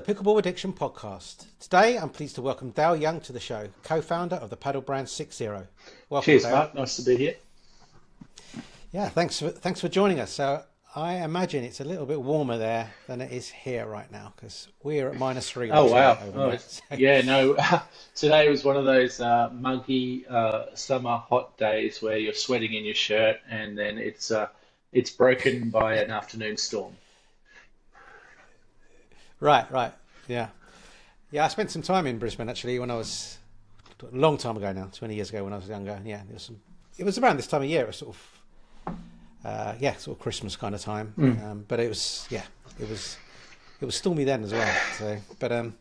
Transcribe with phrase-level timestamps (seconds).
[0.00, 1.44] The Pickleball Addiction Podcast.
[1.58, 5.10] Today, I'm pleased to welcome Dale Young to the show, co-founder of the paddle brand
[5.10, 5.66] Six Zero.
[6.08, 6.52] Welcome, Cheers, Dale.
[6.52, 6.74] Mark.
[6.74, 7.34] Nice to be here.
[8.92, 10.30] Yeah, thanks for thanks for joining us.
[10.30, 10.62] So,
[10.96, 14.68] I imagine it's a little bit warmer there than it is here right now because
[14.82, 15.70] we're at minus three.
[15.70, 16.16] Oh wow!
[16.34, 16.56] Oh,
[16.96, 17.58] yeah, no.
[18.14, 22.86] today was one of those uh, muggy uh, summer hot days where you're sweating in
[22.86, 24.48] your shirt, and then it's uh,
[24.94, 26.96] it's broken by an afternoon storm.
[29.40, 29.92] Right, right,
[30.28, 30.48] yeah,
[31.30, 31.46] yeah.
[31.46, 33.38] I spent some time in Brisbane actually when I was
[34.02, 35.98] a long time ago now, twenty years ago when I was younger.
[36.04, 36.60] Yeah, it was, some,
[36.98, 37.84] it was around this time of year.
[37.84, 38.40] It was sort of
[39.44, 41.14] uh, yeah, sort of Christmas kind of time.
[41.16, 41.44] Mm.
[41.44, 42.42] Um, but it was, yeah,
[42.78, 43.16] it was,
[43.80, 44.76] it was stormy then as well.
[44.98, 45.74] So, but um,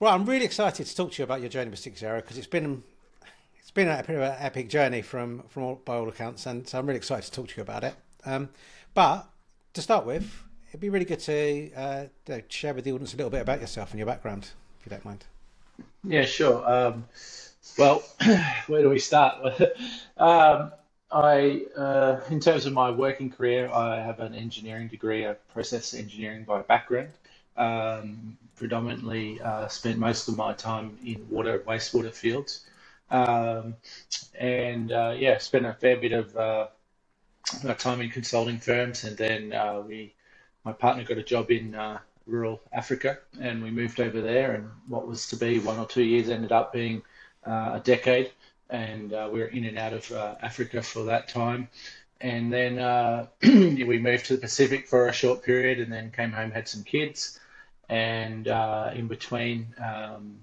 [0.00, 2.38] well, I'm really excited to talk to you about your journey with Six Zero because
[2.38, 2.82] it's been,
[3.58, 6.66] it's been a bit of an epic journey from from all, by all accounts, and
[6.66, 7.94] so I'm really excited to talk to you about it.
[8.24, 8.48] Um,
[8.94, 9.28] but
[9.74, 10.42] to start with,
[10.74, 12.04] it'd be really good to uh,
[12.48, 14.48] share with the audience a little bit about yourself and your background,
[14.80, 15.24] if you don't mind.
[16.02, 16.68] Yeah, sure.
[16.68, 17.04] Um,
[17.78, 18.02] well,
[18.66, 19.36] where do we start?
[20.16, 20.72] um,
[21.12, 25.94] I, uh, in terms of my working career, I have an engineering degree, a process
[25.94, 27.10] engineering by background.
[27.56, 32.66] Um, predominantly uh, spent most of my time in water and wastewater fields.
[33.12, 33.76] Um,
[34.40, 36.66] and uh, yeah, spent a fair bit of uh,
[37.78, 39.04] time in consulting firms.
[39.04, 40.14] And then uh, we,
[40.64, 44.52] my partner got a job in uh, rural Africa and we moved over there.
[44.52, 47.02] And what was to be one or two years ended up being
[47.44, 48.30] a decade
[48.70, 51.68] and uh, we were in and out of uh, Africa for that time.
[52.20, 56.32] And then uh, we moved to the Pacific for a short period, and then came
[56.32, 57.38] home, had some kids,
[57.88, 60.38] and uh, in between um,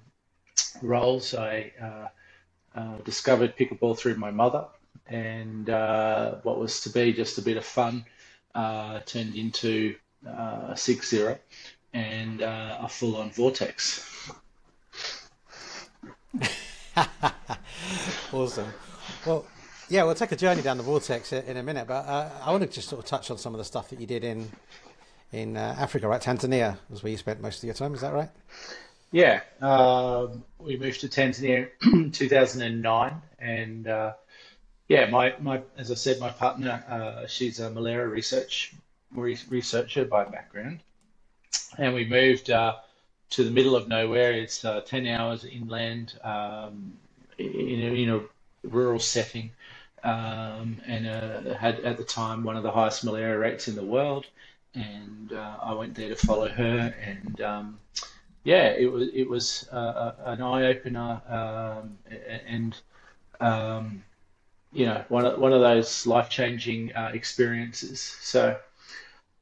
[0.82, 2.08] roles, I uh,
[2.78, 4.66] uh, discovered pickleball through my mother,
[5.08, 5.68] and
[6.44, 8.06] what was to be just a bit of fun
[8.54, 9.96] turned into
[10.76, 11.38] six zero
[11.94, 14.32] and a full-on vortex.
[18.34, 18.68] awesome.
[19.26, 19.46] Well,
[19.90, 22.64] yeah, we'll take a journey down the vortex in a minute, but uh, I want
[22.64, 24.50] to just sort of touch on some of the stuff that you did in
[25.34, 26.22] in uh, Africa, right?
[26.22, 27.94] Tanzania was where you spent most of your time.
[27.94, 28.30] Is that right?
[29.12, 34.14] Yeah, um, we moved to Tanzania in 2009, and uh,
[34.88, 38.74] yeah, my, my as I said, my partner, uh, she's a malaria research
[39.14, 40.80] researcher by background,
[41.78, 42.76] and we moved uh,
[43.32, 44.34] to the middle of nowhere.
[44.34, 46.94] It's uh, 10 hours inland um,
[47.38, 49.52] in, a, in a rural setting
[50.04, 53.84] um, and uh, had at the time one of the highest malaria rates in the
[53.84, 54.26] world.
[54.74, 57.80] And uh, I went there to follow her, and um,
[58.46, 61.98] yeah, it was it was uh, an eye opener, um,
[62.48, 62.78] and
[63.42, 64.04] um,
[64.72, 68.00] you know one of, one of those life changing uh, experiences.
[68.22, 68.58] So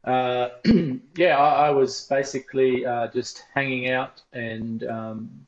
[0.03, 0.49] uh,
[1.15, 5.47] yeah, I, I, was basically uh, just hanging out and um,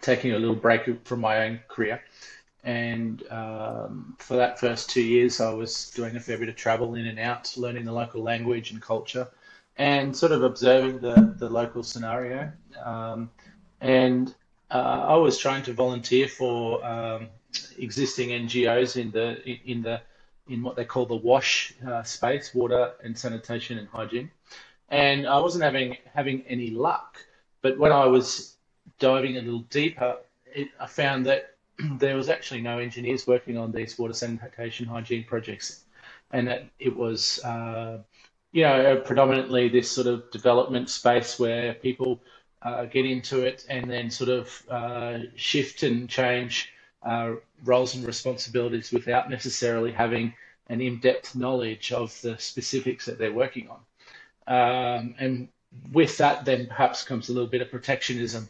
[0.00, 2.02] taking a little break from my own career.
[2.62, 6.96] And um, for that first two years, I was doing a fair bit of travel
[6.96, 9.28] in and out, learning the local language and culture,
[9.78, 12.50] and sort of observing the, the local scenario.
[12.84, 13.30] Um,
[13.80, 14.34] and
[14.70, 17.28] uh, I was trying to volunteer for um,
[17.78, 20.00] existing NGOs in the in the
[20.48, 24.30] in what they call the WASH uh, space, water and sanitation and hygiene.
[24.88, 27.18] And I wasn't having having any luck.
[27.62, 28.56] But when I was
[28.98, 31.56] diving a little deeper, it, I found that
[31.98, 35.84] there was actually no engineers working on these water sanitation hygiene projects,
[36.32, 37.98] and that it was, uh,
[38.52, 42.20] you know, predominantly this sort of development space where people
[42.62, 46.72] uh, get into it and then sort of uh, shift and change
[47.06, 50.34] uh, roles and responsibilities without necessarily having
[50.68, 53.80] an in-depth knowledge of the specifics that they're working on.
[54.48, 55.48] Um, and
[55.92, 58.48] with that, then perhaps comes a little bit of protectionism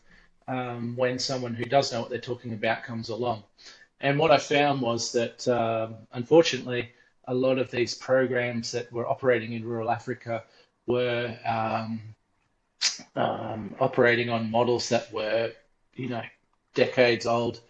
[0.48, 3.42] um, when someone who does know what they're talking about comes along.
[4.00, 6.92] And what I found was that, um, unfortunately,
[7.28, 10.44] a lot of these programs that were operating in rural Africa
[10.86, 12.00] were um,
[13.16, 15.52] um operating on models that were,
[15.94, 16.22] you know,
[16.74, 17.60] decades old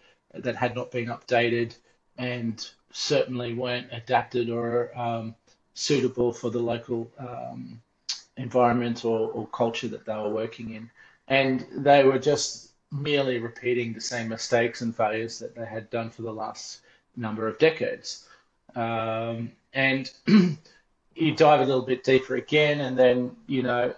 [0.42, 1.74] that had not been updated
[2.18, 5.34] and certainly weren't adapted or um,
[5.74, 7.80] suitable for the local um,
[8.36, 10.90] environment or, or, culture that they were working in.
[11.28, 16.10] And they were just merely repeating the same mistakes and failures that they had done
[16.10, 16.80] for the last
[17.16, 18.26] number of decades.
[18.74, 23.94] Um, and you dive a little bit deeper again, and then, you know,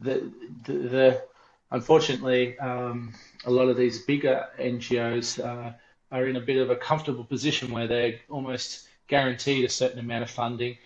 [0.00, 0.30] the,
[0.64, 1.22] the, the
[1.70, 3.12] unfortunately, um,
[3.46, 5.72] a lot of these bigger NGOs uh,
[6.12, 10.22] are in a bit of a comfortable position where they're almost guaranteed a certain amount
[10.22, 10.76] of funding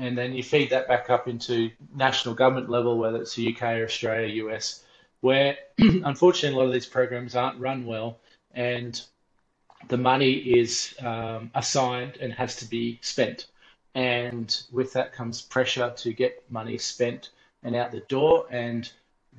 [0.00, 3.62] and then you feed that back up into national government level, whether it's the UK
[3.62, 4.82] or Australia, US,
[5.20, 8.18] where unfortunately a lot of these programs aren't run well,
[8.52, 9.02] and
[9.88, 13.46] the money is um, assigned and has to be spent.
[13.94, 17.30] And with that comes pressure to get money spent
[17.62, 18.90] and out the door, and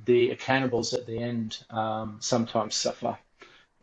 [0.04, 3.16] the accountables at the end um, sometimes suffer.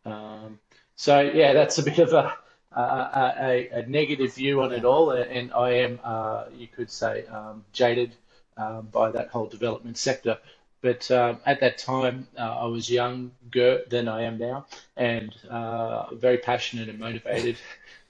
[0.06, 0.60] Um,
[0.96, 2.36] so yeah, that's a bit of a
[2.72, 7.26] a, a, a, negative view on it all, and I am, uh, you could say,
[7.26, 8.16] um, jaded
[8.58, 10.38] um, by that whole development sector.
[10.82, 16.14] But um, at that time, uh, I was younger than I am now, and uh,
[16.16, 17.58] very passionate and motivated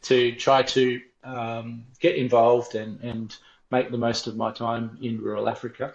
[0.03, 3.35] to try to um, get involved and, and
[3.71, 5.93] make the most of my time in rural Africa.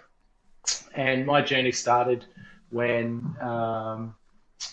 [0.95, 2.25] And my journey started
[2.69, 4.15] when um,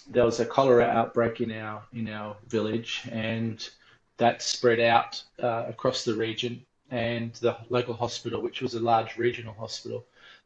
[0.09, 3.69] there was a cholera outbreak in our in our village, and
[4.19, 6.65] that spread out uh, across the region.
[6.91, 10.05] And the local hospital, which was a large regional hospital,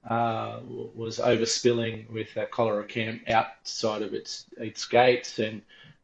[0.08, 0.60] uh,
[0.94, 5.62] was overspilling with a cholera camp outside of its its gates, and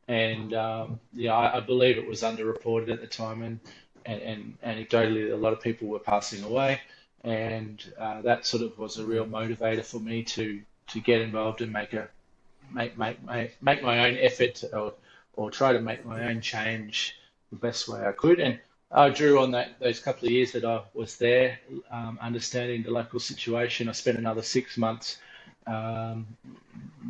[0.09, 3.61] and um, yeah, I, I, believe it was underreported at the time, and,
[4.05, 6.81] and, and anecdotally, a lot of people were passing away,
[7.25, 11.61] and uh, that sort of was a real motivator for me to to get involved
[11.61, 12.09] and make a
[12.73, 14.95] make make make, make my own effort or
[15.35, 17.17] or try to make my own change
[17.51, 18.59] the best way I could, and
[18.91, 21.59] I drew on that those couple of years that I was there,
[21.91, 23.89] um, understanding the local situation.
[23.89, 25.19] I spent another six months
[25.67, 26.27] um,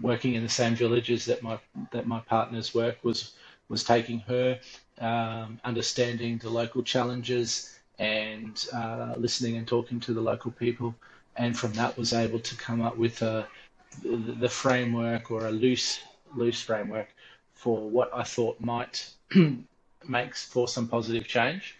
[0.00, 1.58] working in the same villages that my
[1.90, 3.32] that my partner's work was
[3.68, 4.60] was taking her,
[5.00, 10.94] um, understanding the local challenges and uh, listening and talking to the local people,
[11.36, 13.46] and from that was able to come up with a,
[14.02, 16.00] the, framework or a loose
[16.34, 17.08] loose framework
[17.54, 19.08] for what I thought might
[20.08, 21.76] makes for some positive change.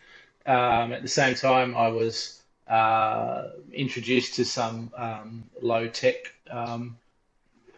[0.47, 6.17] Um, at the same time, I was uh, introduced to some um, low tech
[6.50, 6.97] um,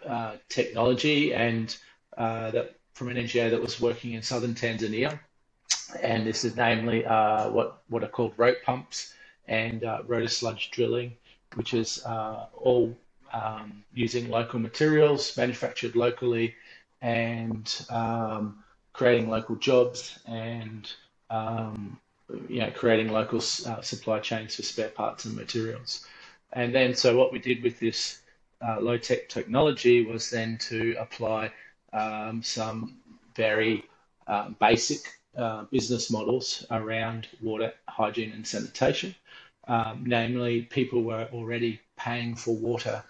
[0.07, 1.77] uh, technology and
[2.17, 5.19] uh, that from an NGO that was working in southern Tanzania.
[6.03, 9.15] And this is namely uh, what, what are called rope pumps
[9.47, 11.13] and uh, rota-sludge drilling,
[11.55, 12.97] which is uh, all
[13.33, 16.55] um, using local materials manufactured locally
[17.03, 20.91] and um, creating local jobs and
[21.31, 21.99] um,
[22.49, 26.07] you know creating local uh, supply chains for spare parts and materials.
[26.53, 28.21] And then so what we did with this
[28.67, 31.53] uh, low tech technology was then to apply
[31.93, 32.97] um, some
[33.35, 33.85] very
[34.27, 35.01] uh, basic
[35.37, 39.15] uh, business models around water hygiene and sanitation.
[39.67, 43.03] Um, namely, people were already paying for water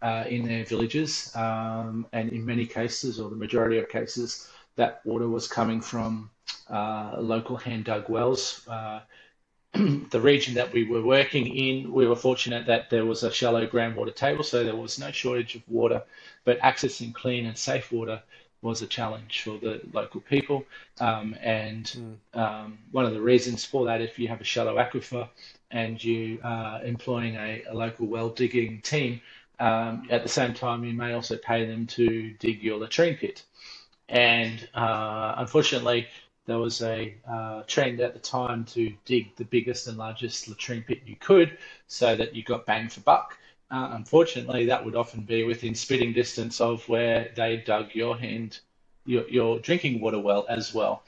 [0.00, 5.00] uh, in their villages, um, and in many cases, or the majority of cases, that
[5.04, 6.30] water was coming from
[6.70, 8.66] uh, local hand dug wells.
[8.68, 9.00] Uh,
[9.74, 13.66] the region that we were working in, we were fortunate that there was a shallow
[13.66, 16.02] groundwater table, so there was no shortage of water,
[16.44, 18.22] but accessing clean and safe water
[18.62, 20.64] was a challenge for the local people.
[21.00, 22.38] Um, and mm.
[22.38, 25.28] um, one of the reasons for that, if you have a shallow aquifer
[25.70, 29.20] and you are employing a, a local well digging team,
[29.60, 33.42] um, at the same time, you may also pay them to dig your latrine pit.
[34.08, 36.06] And uh, unfortunately,
[36.46, 40.82] there was a uh, trend at the time to dig the biggest and largest latrine
[40.82, 43.37] pit you could so that you got bang for buck.
[43.70, 48.60] Uh, unfortunately, that would often be within spitting distance of where they dug your hand,
[49.04, 51.02] your, your drinking water well as well.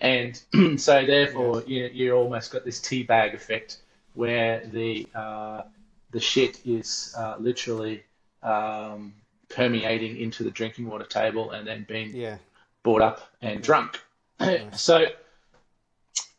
[0.00, 0.40] And
[0.78, 3.78] so, therefore, you, you almost got this tea bag effect
[4.14, 5.62] where the uh,
[6.10, 8.02] the shit is uh, literally
[8.42, 9.12] um,
[9.48, 12.38] permeating into the drinking water table and then being yeah.
[12.82, 14.00] brought up and drunk.
[14.72, 15.06] so,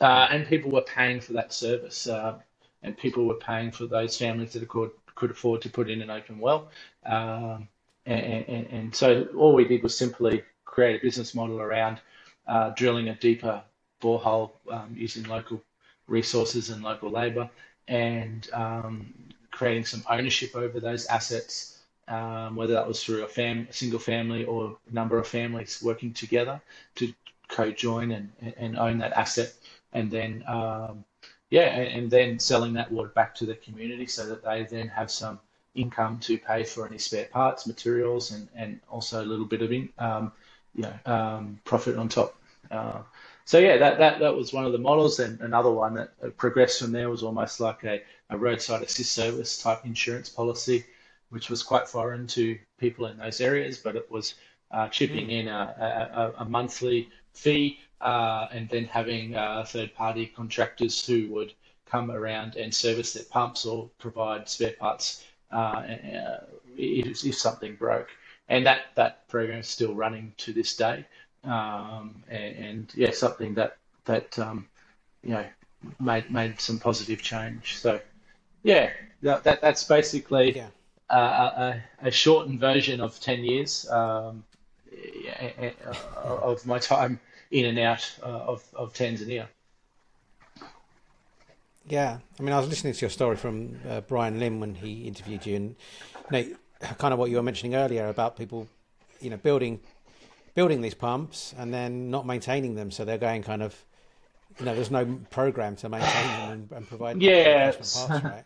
[0.01, 2.35] uh, and people were paying for that service, uh,
[2.83, 6.09] and people were paying for those families that could could afford to put in an
[6.09, 6.69] open well.
[7.05, 7.67] Um,
[8.05, 11.99] and, and, and, so all we did was simply create a business model around
[12.47, 13.61] uh, drilling a deeper
[14.01, 15.61] borehole um, using local
[16.07, 17.49] resources and local labour,
[17.89, 19.13] and um,
[19.51, 24.45] creating some ownership over those assets um, whether that was through a, fam- single family
[24.45, 26.61] or a number of families working together
[26.95, 27.13] to
[27.49, 29.53] co-join and, and own that asset,
[29.93, 31.03] and then um,
[31.49, 34.87] yeah, and, and, then selling that water back to the community so that they then
[34.89, 35.39] have some
[35.75, 39.71] income to pay for any spare parts, materials, and, and also a little bit of
[39.71, 40.31] in, um,
[40.75, 42.35] you know um, profit on top.
[42.69, 42.99] Uh,
[43.45, 46.81] so yeah, that, that that was one of the models, and another one that progressed
[46.81, 50.85] from there was almost like a, a roadside assist service type insurance policy
[51.29, 54.35] which was quite foreign to people in those areas, but it was
[54.71, 55.41] uh, chipping mm.
[55.41, 61.27] in a, a, a monthly fee uh, and then having uh, third party contractors who
[61.29, 61.53] would
[61.85, 65.83] come around and service their pumps or provide spare parts uh,
[66.77, 68.09] if, if something broke.
[68.49, 71.05] And that, that program is still running to this day.
[71.43, 74.67] Um, and, and, yeah, something that that um,
[75.23, 75.45] you know
[75.99, 77.77] made made some positive change.
[77.77, 78.01] So
[78.63, 78.89] yeah,
[79.21, 80.67] that, that that's basically yeah.
[81.09, 84.43] a, a, shortened version of ten years um,
[86.25, 87.19] of my time
[87.51, 89.47] in and out uh, of of Tanzania.
[91.89, 95.07] Yeah, I mean, I was listening to your story from uh, Brian Lim when he
[95.07, 95.75] interviewed you, and
[96.31, 96.55] you know,
[96.97, 98.67] kind of what you were mentioning earlier about people,
[99.21, 99.79] you know, building
[100.53, 103.85] building these pumps and then not maintaining them, so they're going kind of,
[104.59, 107.21] you know, there's no program to maintain them and, and provide.
[107.21, 108.43] Parts, right?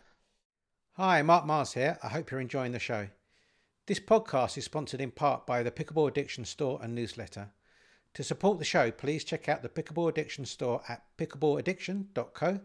[0.96, 1.98] Hi, Mark Mars here.
[2.02, 3.08] I hope you're enjoying the show.
[3.86, 7.48] This podcast is sponsored in part by the Pickleball Addiction store and newsletter.
[8.14, 12.60] To support the show, please check out the Pickleball Addiction store at pickleballaddiction.co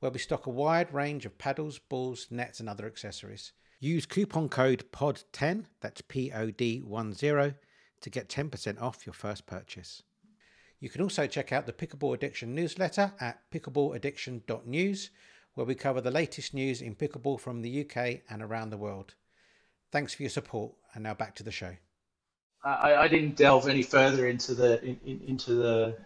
[0.00, 3.52] where we stock a wide range of paddles, balls, nets, and other accessories.
[3.80, 7.54] Use coupon code POD10, that's P O D 10,
[8.00, 10.02] to get 10% off your first purchase.
[10.80, 15.10] You can also check out the Pickleball Addiction newsletter at pickleballaddiction.news,
[15.54, 19.14] where we cover the latest news in pickleball from the UK and around the world.
[19.90, 21.76] Thanks for your support, and now back to the show.
[22.64, 25.96] I, I didn't delve any further into the in, in, into the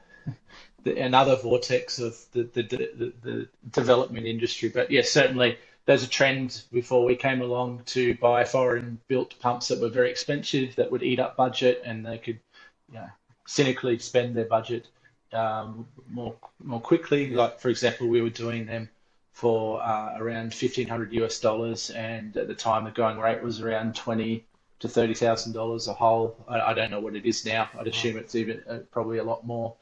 [0.85, 4.69] the, another vortex of the, the, the, the development industry.
[4.69, 9.69] But yes, certainly there's a trend before we came along to buy foreign built pumps
[9.69, 12.41] that were very expensive that would eat up budget and they could
[12.89, 13.09] you know,
[13.47, 14.89] cynically spend their budget
[15.33, 17.31] um, more more quickly.
[17.31, 18.89] Like for example, we were doing them
[19.33, 23.95] for uh, around 1500 US dollars, and at the time the going rate was around
[23.95, 24.45] 20
[24.83, 26.37] to thirty thousand dollars a hole.
[26.49, 27.71] I, I, don't know what it is now.
[27.79, 29.77] I'd assume it's even uh, probably a lot more.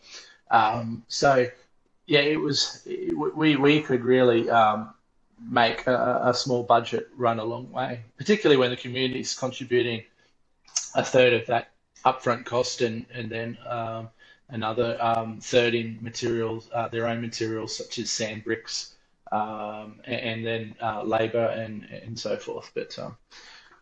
[0.50, 1.47] Um, so
[2.07, 4.92] yeah, it was it, we we could really um,
[5.40, 10.04] make a, a, small budget run a long way, particularly when the community is contributing
[10.95, 11.71] a third of that
[12.04, 14.11] upfront cost and and then um,
[14.50, 18.97] another um, third in materials, uh, their own materials such as sand bricks,
[19.33, 22.71] um, and, and, then uh, labour and and so forth.
[22.75, 23.16] But um,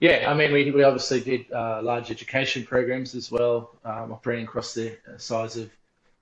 [0.01, 4.45] yeah, I mean, we, we obviously did uh, large education programs as well, um, operating
[4.45, 5.71] across the size of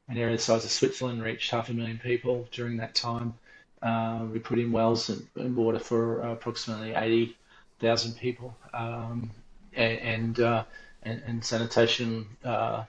[0.08, 3.34] an area the size of Switzerland, reached half a million people during that time.
[3.82, 9.30] Uh, we put in wells and, and water for uh, approximately 80,000 people um,
[9.74, 10.64] and, uh,
[11.02, 12.84] and, and, sanitation uh,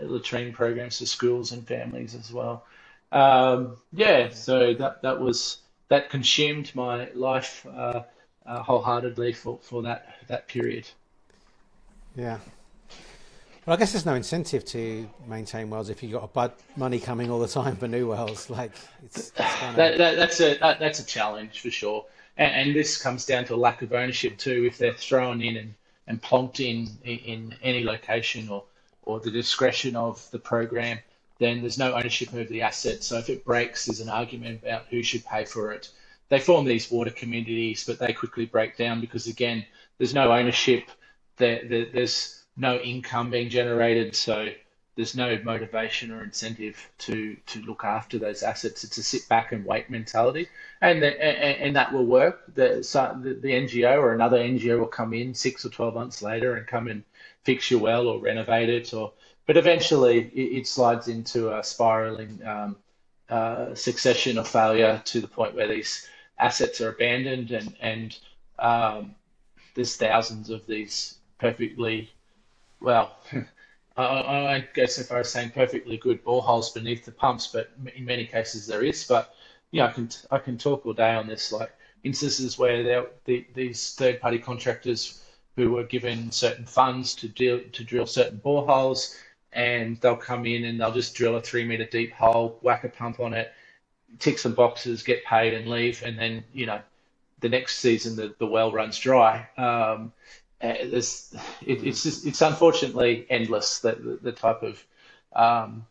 [0.00, 2.64] latrine programs for schools and families as well.
[3.12, 7.66] Um, yeah, so that, that was that consumed my life
[8.46, 10.88] uh, wholeheartedly for, for that that period.
[12.16, 12.38] Yeah.
[13.66, 16.98] Well, I guess there's no incentive to maintain wells if you've got a bud money
[16.98, 18.48] coming all the time for new wells.
[18.50, 18.72] Like
[19.04, 19.76] it's, it's kind of...
[19.76, 22.06] that, that, that's a that, that's a challenge for sure,
[22.36, 24.64] and, and, this comes down to a lack of ownership too.
[24.66, 25.74] If they're thrown in and,
[26.06, 28.64] and plonked in, in in any location or
[29.02, 30.98] or the discretion of the program,
[31.38, 33.02] then there's no ownership of the asset.
[33.02, 35.90] So if it breaks, there's an argument about who should pay for it.
[36.30, 39.66] They form these water communities, but they quickly break down because again,
[39.98, 40.88] there's no ownership.
[41.36, 44.48] There, there, there's no income being generated, so
[44.94, 48.84] there's no motivation or incentive to to look after those assets.
[48.84, 50.48] It's a sit back and wait mentality,
[50.80, 52.54] and the, and, and, that will work.
[52.54, 56.22] The, so the, the NGO or another NGO will come in six or twelve months
[56.22, 57.02] later and come and
[57.42, 59.12] fix your well or renovate it, or
[59.46, 62.76] but eventually it, slides into a spiraling um,
[63.28, 66.08] uh, succession of failure to the point where these
[66.40, 68.18] assets are abandoned and and
[68.58, 69.14] um,
[69.74, 72.10] there's thousands of these perfectly,
[72.80, 73.16] well,
[73.96, 78.04] I, I go so far as saying perfectly good boreholes beneath the pumps, but in
[78.04, 79.04] many cases there is.
[79.04, 79.34] But
[79.70, 83.46] you know, I can I can talk all day on this, like instances where the,
[83.54, 85.22] these third-party contractors
[85.56, 89.16] who were given certain funds to deal to drill certain boreholes,
[89.52, 93.20] and they'll come in and they'll just drill a three-meter deep hole, whack a pump
[93.20, 93.52] on it,
[94.18, 96.80] tick some boxes, get paid, and leave, and then you know
[97.40, 99.48] the next season the, the well runs dry.
[99.56, 100.12] Um,
[100.60, 101.34] it's,
[101.66, 104.84] it, it's just, it's unfortunately endless the, the, the type of
[105.34, 105.86] um,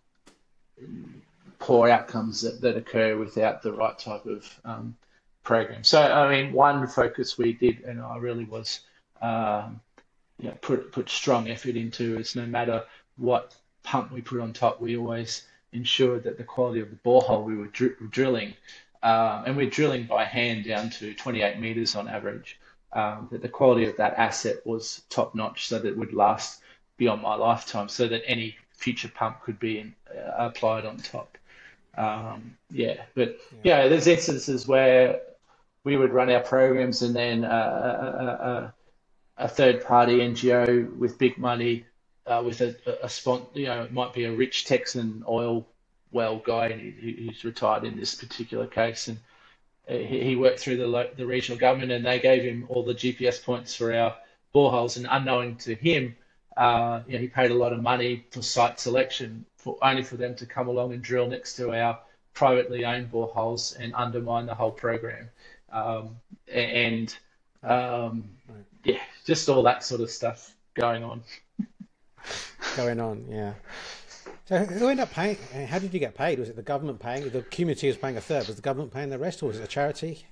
[1.57, 4.95] poor outcomes that, that occur without the right type of um,
[5.43, 5.83] program.
[5.83, 8.81] So I mean, one focus we did, and I really was,
[9.21, 9.79] um,
[10.39, 12.83] you know, put put strong effort into is no matter
[13.17, 17.43] what pump we put on top, we always ensured that the quality of the borehole
[17.43, 18.53] we were dr- drilling,
[19.03, 22.59] uh, and we're drilling by hand down to 28 meters on average,
[22.93, 26.61] um, that the quality of that asset was top notch so that it would last
[26.97, 31.37] beyond my lifetime so that any future pump could be in, uh, applied on top.
[31.97, 33.87] Um, yeah, but yeah.
[33.87, 35.21] there's instances where
[35.83, 38.73] we would run our programs and then uh,
[39.39, 41.85] a, a, a third party NGO with big money,
[42.29, 45.65] uh, with a, a spot, you know, it might be a rich Texan oil
[46.11, 49.17] well guy who's retired in this particular case, and
[49.89, 53.43] uh, he worked through the the regional government, and they gave him all the GPS
[53.43, 54.15] points for our
[54.53, 56.15] boreholes, and unknowing to him,
[56.55, 60.17] uh, you know, he paid a lot of money for site selection, for only for
[60.17, 61.99] them to come along and drill next to our
[62.33, 65.29] privately owned boreholes and undermine the whole program,
[65.71, 66.15] um,
[66.51, 67.17] and
[67.63, 68.23] um,
[68.83, 71.23] yeah, just all that sort of stuff going on.
[72.75, 73.53] Going on, yeah.
[74.49, 75.37] So who ended up paying?
[75.67, 76.39] How did you get paid?
[76.39, 77.29] Was it the government paying?
[77.29, 78.47] The community was paying a third.
[78.47, 80.25] Was the government paying the rest, or was it a charity?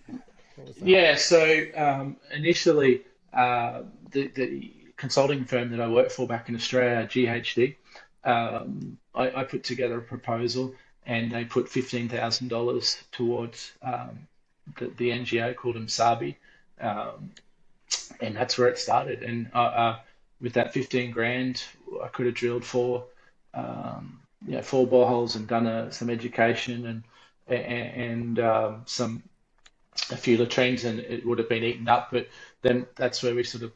[0.82, 1.16] Yeah.
[1.16, 7.08] So um, initially, uh, the, the consulting firm that I worked for back in Australia,
[7.08, 7.76] GHD,
[8.24, 10.74] um, I, I, put together a proposal,
[11.06, 14.28] and they put fifteen thousand dollars towards um,
[14.80, 16.36] the, the, NGO called Msabi,
[16.82, 17.32] um,
[18.20, 19.22] and that's where it started.
[19.22, 20.00] And uh, uh,
[20.42, 21.64] with that fifteen grand,
[22.04, 23.06] I could have drilled four
[23.54, 27.04] um, you know, four boreholes and done a, some education and
[27.50, 29.24] and, um, some
[30.12, 32.10] a few latrines, and it would have been eaten up.
[32.12, 32.28] But
[32.62, 33.72] then that's where we sort of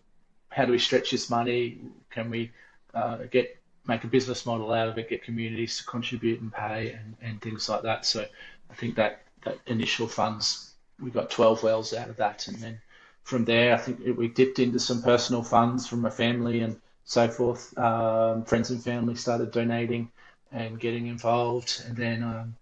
[0.49, 1.79] how do we stretch this money?
[2.09, 2.51] Can we
[2.93, 6.91] uh, get make a business model out of it, get communities to contribute and pay,
[6.91, 8.05] and, and things like that.
[8.05, 8.25] So
[8.69, 12.81] I think that that initial funds we got 12 wells out of that, and then
[13.23, 16.79] from there I think we dipped into some personal funds from a family and
[17.11, 17.77] so forth.
[17.77, 20.09] Um, friends and family started donating
[20.53, 22.55] and getting involved, and then um,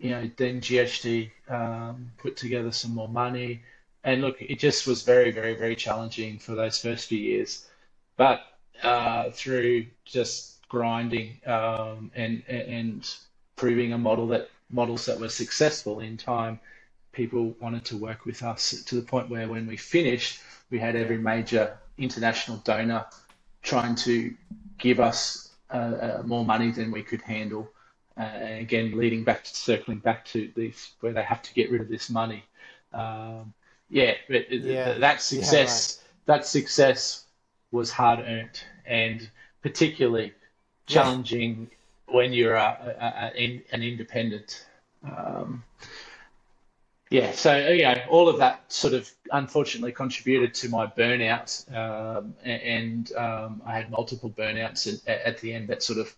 [0.00, 3.62] you know then GHD um, put together some more money,
[4.02, 7.68] and look, it just was very very very challenging for those first few years,
[8.16, 8.40] but
[8.82, 13.14] uh, through just grinding um, and and
[13.54, 16.58] proving a model that models that were successful in time
[17.12, 20.94] people wanted to work with us to the point where when we finished, we had
[20.94, 23.06] every major international donor
[23.62, 24.34] trying to
[24.78, 27.70] give us uh, uh, more money than we could handle.
[28.16, 31.70] Uh, and again, leading back to circling back to this, where they have to get
[31.70, 32.44] rid of this money.
[32.92, 33.52] Um,
[33.90, 34.98] yeah, but yeah.
[34.98, 36.38] that success, yeah, right.
[36.38, 37.24] that success
[37.70, 39.30] was hard earned, and
[39.62, 40.32] particularly
[40.86, 41.70] challenging
[42.08, 42.14] yeah.
[42.14, 44.66] when you're a, a, a, an independent.
[45.04, 45.62] Um,
[47.10, 52.34] yeah, so you know, all of that sort of unfortunately contributed to my burnout, um,
[52.44, 55.68] and um, I had multiple burnouts at, at, the end.
[55.68, 56.14] That sort of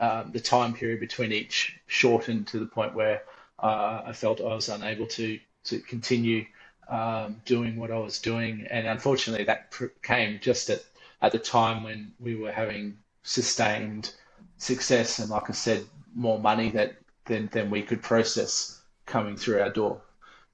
[0.00, 3.22] um, the time period between each shortened to the point where
[3.58, 6.44] uh, I felt I was unable to to continue
[6.88, 10.84] um, doing what I was doing, and unfortunately, that pr- came just at
[11.22, 14.12] at the time when we were having sustained
[14.58, 19.62] success, and like I said, more money that than than we could process coming through
[19.62, 20.02] our door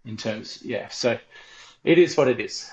[0.05, 0.89] in terms, yeah.
[0.89, 1.19] So
[1.85, 2.71] it is what it is.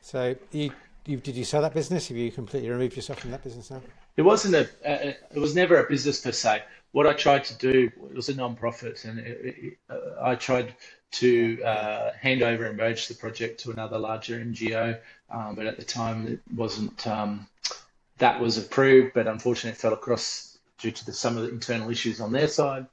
[0.00, 0.70] So you,
[1.04, 2.08] you did you sell that business?
[2.08, 3.82] Have you completely removed yourself from that business now?
[4.16, 4.62] It wasn't a.
[4.88, 6.62] Uh, it was never a business per se.
[6.92, 10.74] What I tried to do it was a non-profit, and it, it, uh, I tried
[11.12, 14.98] to uh, hand over and merge the project to another larger NGO.
[15.30, 17.06] Um, but at the time, it wasn't.
[17.06, 17.46] Um,
[18.18, 21.90] that was approved, but unfortunately, it fell across due to the, some of the internal
[21.90, 22.86] issues on their side.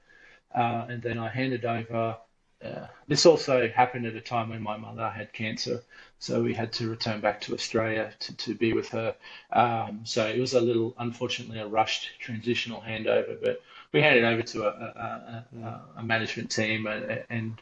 [0.53, 2.17] Uh, and then I handed over.
[2.63, 5.83] Uh, this also happened at a time when my mother had cancer,
[6.19, 9.15] so we had to return back to Australia to, to be with her.
[9.51, 13.61] Um, so it was a little, unfortunately, a rushed transitional handover, but
[13.91, 17.61] we handed over to a, a, a, a management team, and, and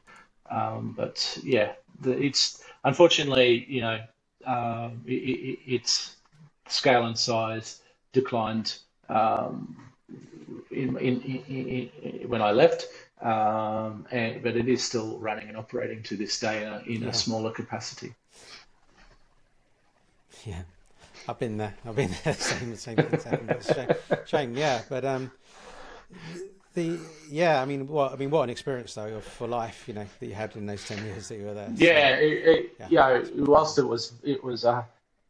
[0.51, 3.99] um, but yeah, the, it's unfortunately, you know,
[4.45, 6.15] um, it, it, its
[6.67, 7.82] scale and size
[8.13, 8.77] declined
[9.10, 9.90] um,
[10.71, 12.88] in, in, in, when I left,
[13.21, 17.02] um, and, but it is still running and operating to this day in, a, in
[17.04, 17.10] yeah.
[17.10, 18.13] a smaller capacity.
[20.45, 20.62] Yeah,
[21.28, 21.76] I've been there.
[21.86, 22.34] I've been there.
[22.39, 23.45] Same, same things happen.
[23.45, 23.89] But shame,
[24.26, 24.82] shame, yeah.
[24.89, 25.32] But um,
[26.74, 26.97] the
[27.30, 30.26] yeah, I mean, what I mean, what an experience though for life, you know, that
[30.26, 31.69] you had in those ten years that you were there.
[31.76, 33.24] Yeah, so, it, it, yeah.
[33.36, 34.84] whilst it was it was uh,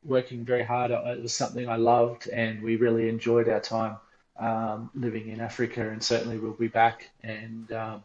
[0.05, 3.97] working very hard, it was something I loved, and we really enjoyed our time
[4.41, 7.09] um, living in Africa, and certainly we'll be back.
[7.23, 8.03] And um,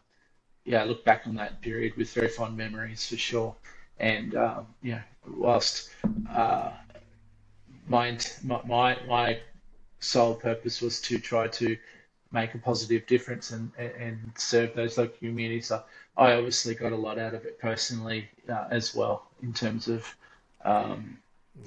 [0.63, 3.55] yeah, look back on that period with very fond memories for sure.
[3.99, 5.89] And um, yeah, whilst
[6.29, 6.71] uh,
[7.87, 9.39] my, my my
[9.99, 11.75] sole purpose was to try to
[12.31, 15.81] make a positive difference and and serve those local communities, I,
[16.15, 20.05] I obviously got a lot out of it personally uh, as well in terms of
[20.63, 21.17] um,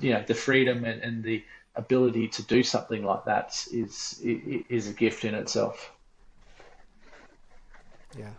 [0.00, 1.42] you know the freedom and, and the
[1.80, 5.92] ability to do something like that is is a gift in itself.
[8.16, 8.30] Yeah.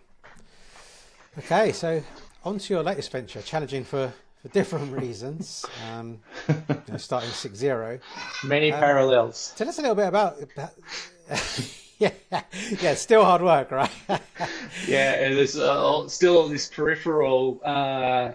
[1.37, 2.03] Okay, so
[2.43, 5.65] on to your latest venture, challenging for, for different reasons.
[5.89, 6.55] Um, you
[6.89, 7.99] know, starting six zero.
[8.43, 9.53] Many um, parallels.
[9.55, 10.37] Tell us a little bit about.
[11.99, 12.11] yeah,
[12.81, 13.91] yeah, still hard work, right?
[14.87, 18.31] yeah, there's uh, still all this peripheral uh,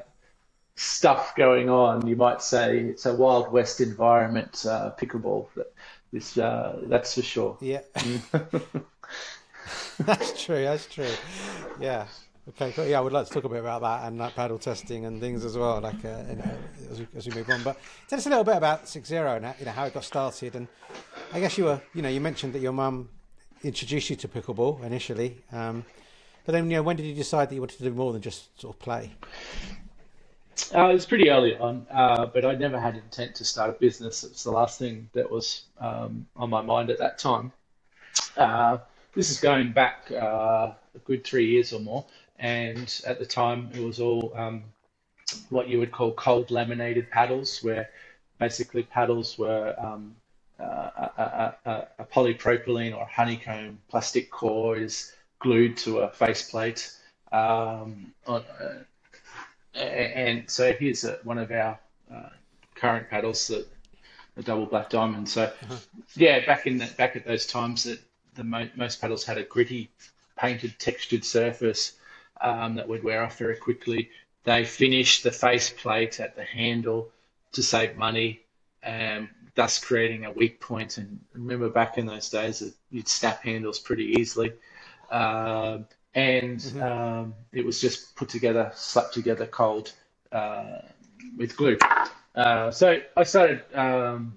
[0.76, 2.06] stuff going on.
[2.06, 5.48] You might say it's a wild west environment, uh, pickleball.
[6.12, 7.56] This, uh, that's for sure.
[7.60, 7.80] Yeah.
[9.98, 10.62] that's true.
[10.62, 11.10] That's true.
[11.80, 12.06] Yeah.
[12.50, 12.72] Okay.
[12.72, 12.86] Cool.
[12.86, 15.20] Yeah, I would like to talk a bit about that and like paddle testing and
[15.20, 16.58] things as well, like uh, you know,
[16.90, 17.62] as, we, as we move on.
[17.64, 20.04] But tell us a little bit about Six Zero and you know how it got
[20.04, 20.54] started.
[20.54, 20.68] And
[21.32, 23.08] I guess you were, you know, you mentioned that your mum
[23.64, 25.84] introduced you to pickleball initially, um,
[26.44, 28.22] but then you know when did you decide that you wanted to do more than
[28.22, 29.10] just sort of play?
[30.74, 33.74] Uh, it was pretty early on, uh, but I never had intent to start a
[33.74, 34.24] business.
[34.24, 37.52] It was the last thing that was um, on my mind at that time.
[38.36, 38.78] Uh,
[39.14, 42.04] this is going back uh, a good three years or more,
[42.38, 44.64] and at the time it was all um,
[45.50, 47.90] what you would call cold laminated paddles, where
[48.38, 50.16] basically paddles were um,
[50.58, 56.92] uh, a, a, a, polypropylene or honeycomb plastic core is glued to a faceplate.
[57.30, 58.84] Um, on, uh,
[59.76, 61.78] and so here's a, one of our
[62.12, 62.28] uh,
[62.74, 63.66] current paddles, the,
[64.34, 65.28] the double black diamond.
[65.28, 65.76] So uh-huh.
[66.14, 68.00] yeah, back in that, back at those times that
[68.34, 69.90] the mo- most paddles had a gritty,
[70.36, 71.92] painted, textured surface
[72.40, 74.10] um, that would wear off very quickly.
[74.44, 77.10] They finished the face plate at the handle
[77.52, 78.40] to save money,
[78.84, 80.98] um, thus creating a weak point.
[80.98, 84.52] And remember back in those days that you'd snap handles pretty easily.
[85.10, 85.78] Uh,
[86.16, 86.82] and mm-hmm.
[86.82, 89.92] um, it was just put together, slapped together cold
[90.32, 90.78] uh,
[91.36, 91.76] with glue.
[92.34, 94.34] Uh, so I started, um,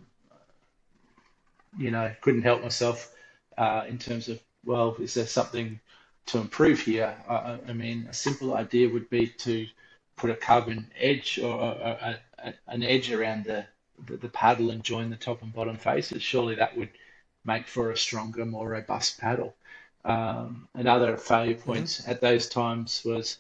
[1.78, 3.16] you know, couldn't help myself
[3.58, 5.80] uh, in terms of, well, is there something
[6.28, 7.16] to improve here?
[7.30, 9.66] I, I, mean, a simple idea would be to
[10.18, 13.66] put a carbon edge or a, a, an edge around the,
[14.06, 16.22] the, the paddle and join the top and bottom faces.
[16.22, 16.90] Surely that would
[17.46, 19.56] make for a stronger, more robust paddle.
[20.06, 21.64] Um, another failure mm-hmm.
[21.64, 22.12] points mm-hmm.
[22.12, 23.38] at those times was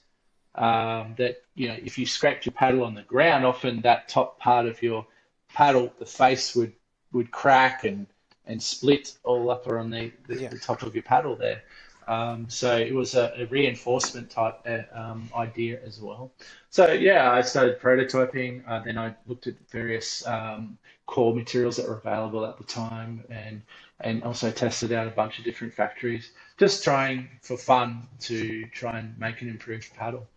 [0.55, 4.39] um, that you know if you scraped your paddle on the ground, often that top
[4.39, 5.05] part of your
[5.53, 6.73] paddle, the face would
[7.11, 8.07] would crack and
[8.45, 10.49] and split all up around the, the, yeah.
[10.49, 11.61] the top of your paddle there.
[12.07, 16.31] Um, so it was a, a reinforcement type uh, um, idea as well.
[16.71, 18.63] So yeah, I started prototyping.
[18.67, 23.23] Uh, then I looked at various um, core materials that were available at the time,
[23.29, 23.61] and
[24.01, 28.99] and also tested out a bunch of different factories just trying for fun to try
[28.99, 30.27] and make an improved paddle.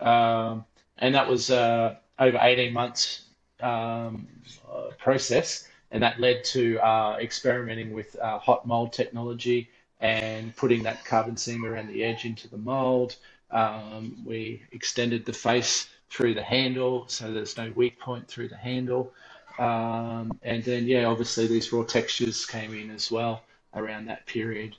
[0.00, 0.64] Um,
[0.98, 3.22] and that was uh, over 18 months
[3.60, 4.28] um,
[4.70, 10.82] uh, process, and that led to uh, experimenting with uh, hot mold technology and putting
[10.84, 13.16] that carbon seam around the edge into the mold.
[13.50, 18.56] Um, we extended the face through the handle so there's no weak point through the
[18.56, 19.12] handle.
[19.60, 23.42] Um, and then, yeah, obviously these raw textures came in as well
[23.74, 24.74] around that period.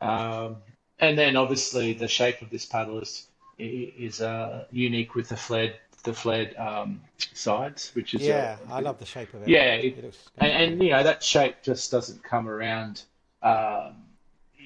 [0.00, 0.56] Um,
[0.98, 5.76] and then obviously the shape of this paddle is is uh, unique with the fled
[6.02, 7.00] the fled um,
[7.32, 9.48] sides, which is yeah, a, I love the shape of it.
[9.48, 13.02] Yeah, it, it and, and, you know that shape just doesn't come around
[13.42, 13.94] um,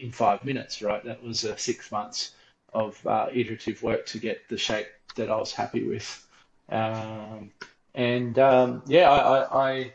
[0.01, 1.05] in five minutes, right?
[1.05, 2.33] That was uh, six months
[2.73, 6.27] of uh, iterative work to get the shape that I was happy with,
[6.71, 7.51] um,
[7.99, 9.93] and um, yeah, I, I, I,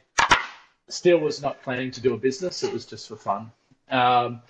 [0.89, 3.50] still was not planning to do a business; it was just for fun.
[3.89, 4.42] Um,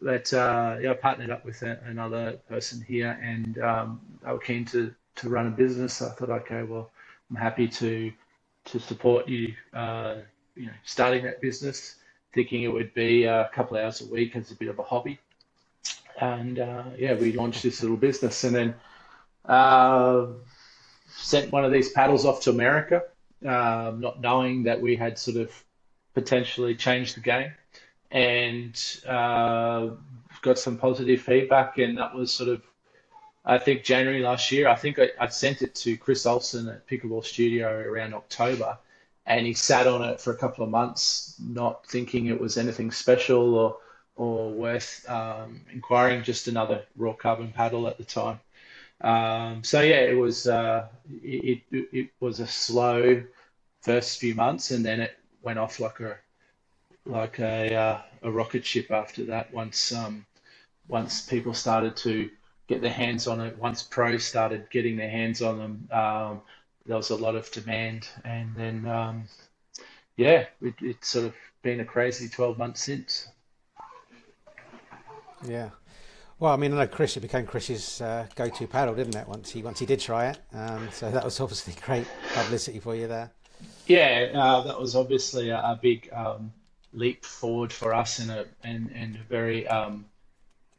[0.00, 4.38] but uh, yeah, I partnered up with a, another person here, and um, they were
[4.38, 5.94] keen to to run a business.
[5.94, 6.90] So I thought, okay, well,
[7.30, 8.12] I'm happy to
[8.66, 10.16] to support you, uh,
[10.54, 11.96] you know, starting that business.
[12.34, 15.18] Thinking it would be a couple hours a week as a bit of a hobby,
[16.20, 18.74] and uh, yeah, we launched this little business, and then
[19.46, 20.26] uh,
[21.16, 23.02] sent one of these paddles off to America,
[23.46, 25.64] um, not knowing that we had sort of
[26.14, 27.52] potentially changed the game
[28.10, 29.88] and uh,
[30.42, 31.78] got some positive feedback.
[31.78, 32.62] And that was sort of,
[33.44, 34.68] I think, January last year.
[34.68, 38.78] I think I, I sent it to Chris Olsen at Pickleball Studio around October,
[39.26, 42.90] and he sat on it for a couple of months, not thinking it was anything
[42.90, 43.76] special or
[44.14, 46.22] or worth um, inquiring.
[46.22, 48.40] Just another raw carbon paddle at the time.
[49.02, 50.86] Um, so yeah, it was uh,
[51.22, 53.22] it, it, it was a slow
[53.80, 56.16] first few months, and then it went off like a
[57.04, 59.52] like a uh, a rocket ship after that.
[59.52, 60.24] Once um,
[60.88, 62.30] once people started to
[62.68, 66.40] get their hands on it, once pros started getting their hands on them, um,
[66.86, 69.24] there was a lot of demand, and then um,
[70.16, 73.28] yeah, it, it's sort of been a crazy twelve months since.
[75.44, 75.70] Yeah.
[76.42, 77.16] Well, I mean, I know Chris.
[77.16, 79.28] It became Chris's uh, go-to paddle, didn't it?
[79.28, 82.96] Once he once he did try it, um, so that was obviously great publicity for
[82.96, 83.30] you there.
[83.86, 86.52] Yeah, uh, that was obviously a, a big um,
[86.92, 90.04] leap forward for us and a and and a very um,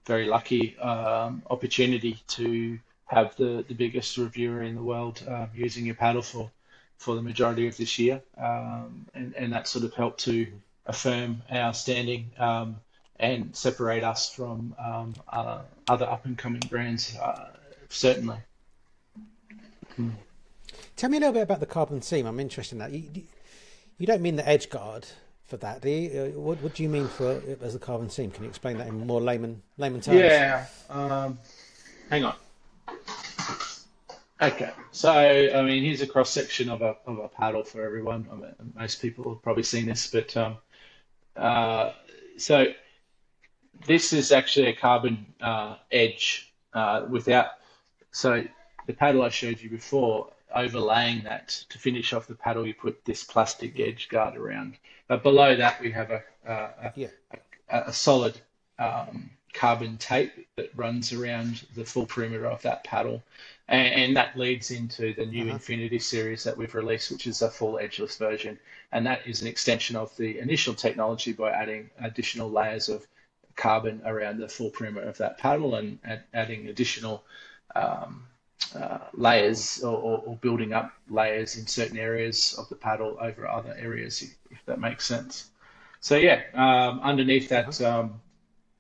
[0.06, 5.86] very lucky um, opportunity to have the, the biggest reviewer in the world um, using
[5.86, 6.52] your paddle for
[6.97, 10.45] for the majority of this year, um, and and that sort of helped to
[10.88, 12.32] affirm our standing
[13.19, 17.49] and separate us from um, uh, other up and coming brands, uh,
[17.89, 18.38] certainly.
[19.95, 20.10] Hmm.
[20.95, 22.26] Tell me a little bit about the carbon seam.
[22.26, 22.91] I'm interested in that.
[22.91, 23.23] You,
[23.97, 25.06] you don't mean the edge guard
[25.45, 26.21] for that, do you?
[26.36, 28.32] Uh, what, what do you mean for as a carbon seam?
[28.32, 30.19] Can you explain that in more layman layman terms?
[30.19, 30.65] Yeah.
[30.89, 31.39] Um,
[32.10, 32.36] hang on.
[34.41, 38.28] Okay, so I mean, here's a cross section of a of a paddle for everyone.
[38.32, 40.58] I mean, most people have probably seen this, but um,
[41.38, 41.91] uh,
[42.38, 42.65] so
[43.86, 47.47] this is actually a carbon uh, edge uh, without.
[48.12, 48.43] So
[48.88, 53.03] the paddle I showed you before, overlaying that to finish off the paddle, you put
[53.05, 54.77] this plastic edge guard around.
[55.07, 57.07] But below that, we have a a, yeah.
[57.69, 58.39] a, a solid
[58.79, 63.23] um, carbon tape that runs around the full perimeter of that paddle.
[63.67, 65.53] And, and that leads into the new uh-huh.
[65.53, 68.59] Infinity series that we've released, which is a full edgeless version.
[68.91, 73.07] And that is an extension of the initial technology by adding additional layers of
[73.56, 77.24] carbon around the full perimeter of that paddle and add, adding additional
[77.76, 78.26] um,
[78.76, 83.48] uh, layers or, or, or, building up layers in certain areas of the paddle over
[83.48, 85.50] other areas, if, if that makes sense.
[86.00, 88.00] So yeah, um, underneath that uh-huh.
[88.00, 88.22] um,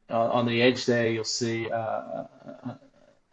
[0.09, 2.79] uh, on the edge there, you'll see uh, a,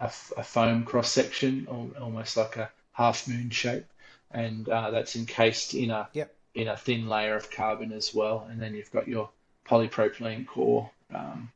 [0.01, 0.05] a,
[0.37, 1.67] a, foam cross section,
[2.01, 3.87] almost like a half moon shape,
[4.31, 6.35] and uh, that's encased in a yep.
[6.55, 8.47] in a thin layer of carbon as well.
[8.51, 9.31] And then you've got your
[9.69, 10.91] polypropylene core.
[11.15, 11.51] Um,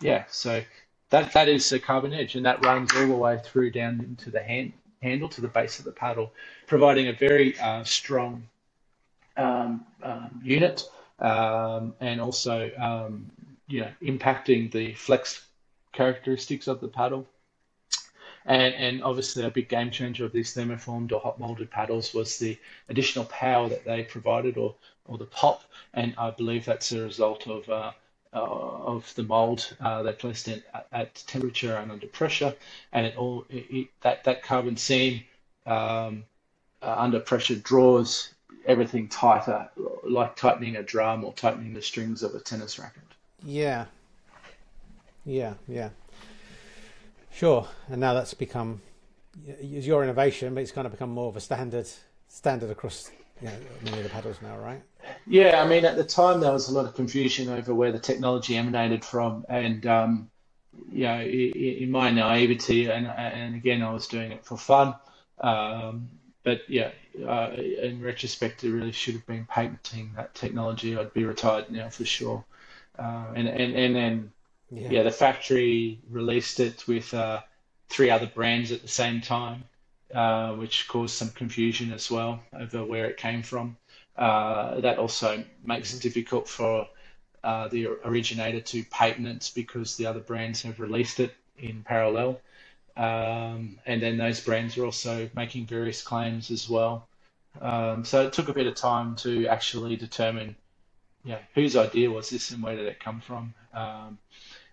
[0.00, 0.62] yeah, so
[1.10, 4.30] that that is a carbon edge, and that runs all the way through down into
[4.30, 6.32] the hand, handle to the base of the paddle,
[6.66, 8.48] providing a very uh, strong
[9.36, 10.84] um, um, unit
[11.18, 13.30] um, and also um,
[13.68, 15.46] you know, impacting the flex
[15.92, 17.26] characteristics of the paddle.
[18.44, 22.38] And, and obviously, a big game changer of these thermoformed or hot molded paddles was
[22.38, 24.74] the additional power that they provided, or,
[25.06, 25.62] or the pop.
[25.94, 27.92] And I believe that's a result of uh,
[28.32, 32.54] of the mold uh, they placed at, at, temperature and under pressure,
[32.92, 35.22] and it all it, it, that that carbon seam
[35.66, 36.24] um,
[36.82, 38.32] uh, under pressure draws
[38.66, 39.68] everything tighter,
[40.08, 43.02] like tightening a drum or tightening the strings of a tennis racket.
[43.44, 43.86] Yeah.
[45.24, 45.90] Yeah, yeah.
[47.32, 47.68] Sure.
[47.88, 48.80] And now that's become
[49.46, 51.88] it's your innovation, but it's kind of become more of a standard
[52.28, 54.82] standard across you know, many of the paddles now, right?
[55.26, 57.98] Yeah, I mean, at the time there was a lot of confusion over where the
[57.98, 60.30] technology emanated from, and um,
[60.90, 64.94] you know, in my naivety, and and again, I was doing it for fun.
[65.40, 66.08] Um,
[66.44, 66.90] but yeah,
[67.26, 70.96] uh, in retrospect, it really should have been patenting that technology.
[70.96, 72.44] I'd be retired now for sure.
[72.98, 74.32] Uh, and, and and then
[74.70, 74.88] yeah.
[74.90, 75.02] yeah.
[75.02, 77.40] the factory released it with uh,
[77.88, 79.64] three other brands at the same time,
[80.14, 83.76] uh, which caused some confusion as well over where it came from.
[84.16, 86.86] Uh, that also makes it difficult for
[87.44, 92.40] uh, the originator to patent it because the other brands have released it in parallel.
[92.96, 97.08] Um, and then those brands are also making various claims as well.
[97.60, 100.56] Um, so it took a bit of time to actually determine
[101.24, 103.54] yeah, whose idea was this and where did it come from?
[103.72, 104.18] Um,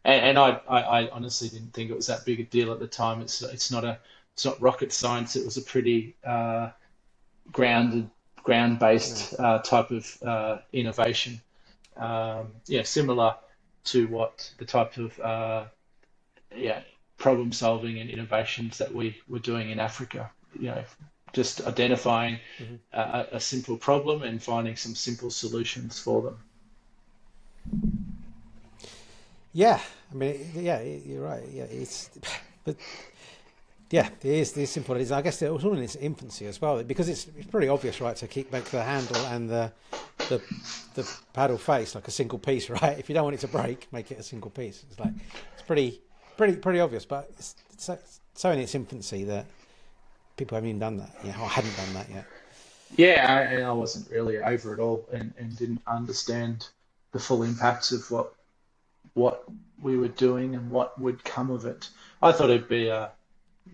[0.04, 2.80] and, and I, I, I, honestly didn't think it was that big a deal at
[2.80, 3.22] the time.
[3.22, 4.00] It's it's not a
[4.34, 5.36] it's not rocket science.
[5.36, 6.72] It was a pretty uh,
[7.52, 8.10] grounded
[8.50, 11.40] ground based uh, type of uh, innovation.
[11.96, 13.36] Um, yeah, similar
[13.92, 15.66] to what the type of uh,
[16.56, 16.82] yeah
[17.18, 20.32] problem solving and innovations that we were doing in Africa.
[20.60, 20.84] You know,
[21.32, 22.76] just identifying mm-hmm.
[22.92, 26.38] a, a, simple problem and finding some simple solutions for them.
[29.54, 29.80] Yeah,
[30.12, 31.44] I mean, yeah, you're right.
[31.54, 32.10] Yeah, it's,
[32.66, 32.78] but
[33.92, 34.56] yeah, it is.
[34.56, 34.96] It's simple.
[34.96, 35.12] It is.
[35.12, 38.00] I guess it was all in its infancy as well, because it's it's pretty obvious,
[38.00, 39.72] right, to keep make the handle and the
[40.30, 40.42] the
[40.94, 43.00] the paddle face like a single piece, right?
[43.00, 44.84] If you don't want it to break, make it a single piece.
[44.90, 45.14] It's like
[45.54, 46.02] it's pretty
[46.38, 47.98] pretty pretty obvious, but it's, it's so,
[48.36, 49.46] so in its infancy that
[50.38, 52.26] people haven't even done that, you know, or hadn't done that yet.
[52.96, 56.68] Yeah, I, I wasn't really over it all and, and didn't understand
[57.12, 58.34] the full impacts of what
[59.16, 59.44] what
[59.82, 61.90] we were doing and what would come of it.
[62.22, 63.12] I thought it'd be a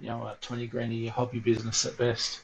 [0.02, 2.42] you know a twenty grand a year hobby business at best,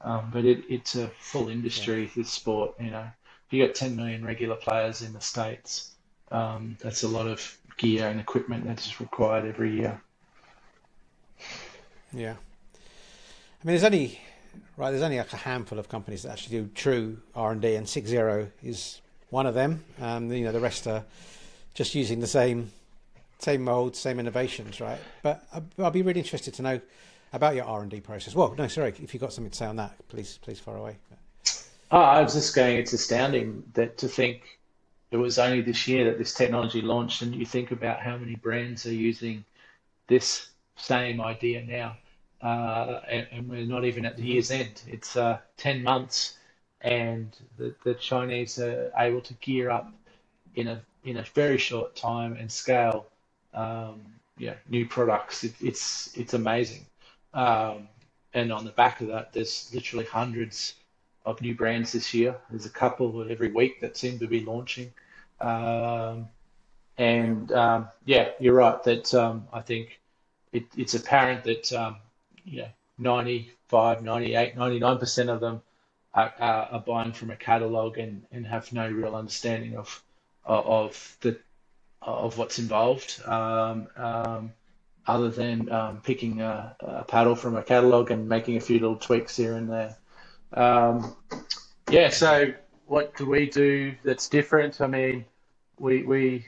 [0.00, 2.02] um, but it, it's a full industry.
[2.04, 2.10] Yeah.
[2.16, 3.06] This sport, you know,
[3.46, 5.92] if you got ten million regular players in the states,
[6.30, 10.00] um, that's a lot of gear and equipment that's required every year.
[12.12, 12.34] Yeah.
[12.34, 14.20] I mean, there's only
[14.76, 14.90] right.
[14.90, 17.88] There's only like a handful of companies that actually do true R and D, and
[17.88, 19.84] Six Zero is one of them.
[20.00, 21.04] Um, you know, the rest are
[21.74, 22.70] just using the same
[23.44, 24.98] same molds, same innovations, right?
[25.22, 25.46] But
[25.78, 26.80] I'll be really interested to know
[27.32, 28.34] about your R and D process.
[28.34, 30.96] Well, no, sorry, if you've got something to say on that, please, please far away.
[31.90, 32.78] Oh, I was just going.
[32.78, 34.58] It's astounding that to think
[35.10, 38.34] it was only this year that this technology launched, and you think about how many
[38.34, 39.44] brands are using
[40.06, 41.96] this same idea now,
[42.42, 44.82] uh, and, and, we're not even at the year's end.
[44.88, 46.38] It's uh, ten months,
[46.80, 49.92] and the, the Chinese are able to gear up
[50.54, 53.06] in a in a very short time and scale,
[53.54, 54.00] um,
[54.38, 55.44] yeah, new products.
[55.44, 56.84] It, it's it's amazing,
[57.32, 57.88] um,
[58.32, 60.74] and on the back of that, there's literally hundreds
[61.24, 62.36] of new brands this year.
[62.50, 64.92] There's a couple every week that seem to be launching.
[65.40, 66.28] Um,
[66.98, 70.00] and um, yeah, you're right that um, I think
[70.52, 71.96] it, it's apparent that um,
[72.44, 75.62] you know 95, 98, 99% of them
[76.14, 80.02] are, are, are buying from a catalog and, and have no real understanding of
[80.46, 81.38] of the
[82.04, 83.20] of what's involved.
[83.26, 84.52] Um, um,
[85.06, 88.96] other than um, picking a, a, paddle from a catalog and making a few little
[88.96, 89.96] tweaks here and there.
[91.90, 92.54] Yeah, so
[92.86, 94.80] what do we do that's different?
[94.80, 95.24] I mean,
[95.78, 96.46] we we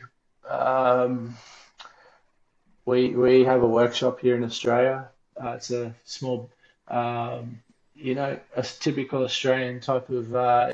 [2.85, 5.09] we we have a workshop here in Australia.
[5.43, 6.51] Uh, it's a small,
[6.89, 7.61] um,
[7.95, 10.73] you know, a typical Australian type of uh,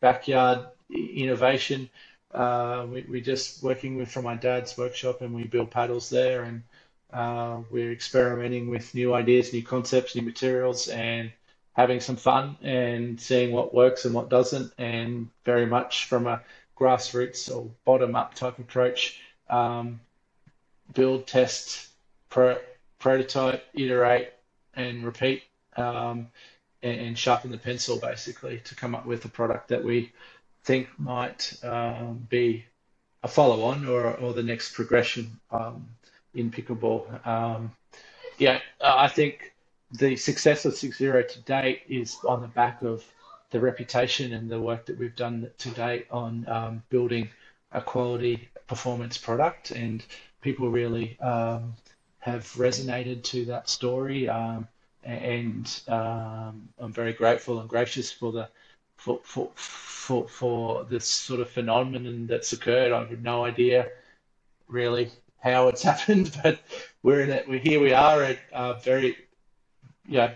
[0.00, 1.90] backyard innovation.
[2.32, 6.42] Uh, we we just working with from my dad's workshop, and we build paddles there,
[6.42, 6.62] and
[7.12, 11.32] uh, we're experimenting with new ideas, new concepts, new materials, and
[11.72, 16.42] having some fun and seeing what works and what doesn't, and very much from a
[16.78, 19.20] grassroots or bottom up type approach.
[19.48, 20.00] Um,
[20.94, 21.88] build, test,
[22.28, 22.58] pro-
[22.98, 24.32] prototype, iterate,
[24.74, 25.42] and repeat,
[25.76, 26.28] um,
[26.82, 30.12] and, and, sharpen the pencil basically to come up with a product that we
[30.66, 32.64] think might um, be
[33.22, 35.88] a follow on or, or the next progression um,
[36.34, 37.24] in pickleball.
[37.24, 37.72] Um,
[38.36, 39.54] yeah, I think
[39.92, 43.04] the success of Six Zero to date is on the back of
[43.50, 47.30] the reputation and the work that we've done to date on um, building
[47.70, 50.04] a quality performance product, and
[50.40, 51.74] people really um,
[52.18, 54.28] have resonated to that story.
[54.28, 54.66] Um,
[55.04, 58.48] and I'm very grateful and gracious for the
[58.96, 62.92] for, for for for this sort of phenomenon that's occurred.
[62.92, 63.88] I have no idea
[64.68, 66.60] really how it's happened, but
[67.02, 67.48] we're in it.
[67.48, 67.80] We're here.
[67.80, 69.16] We are at uh, very
[70.08, 70.34] yeah,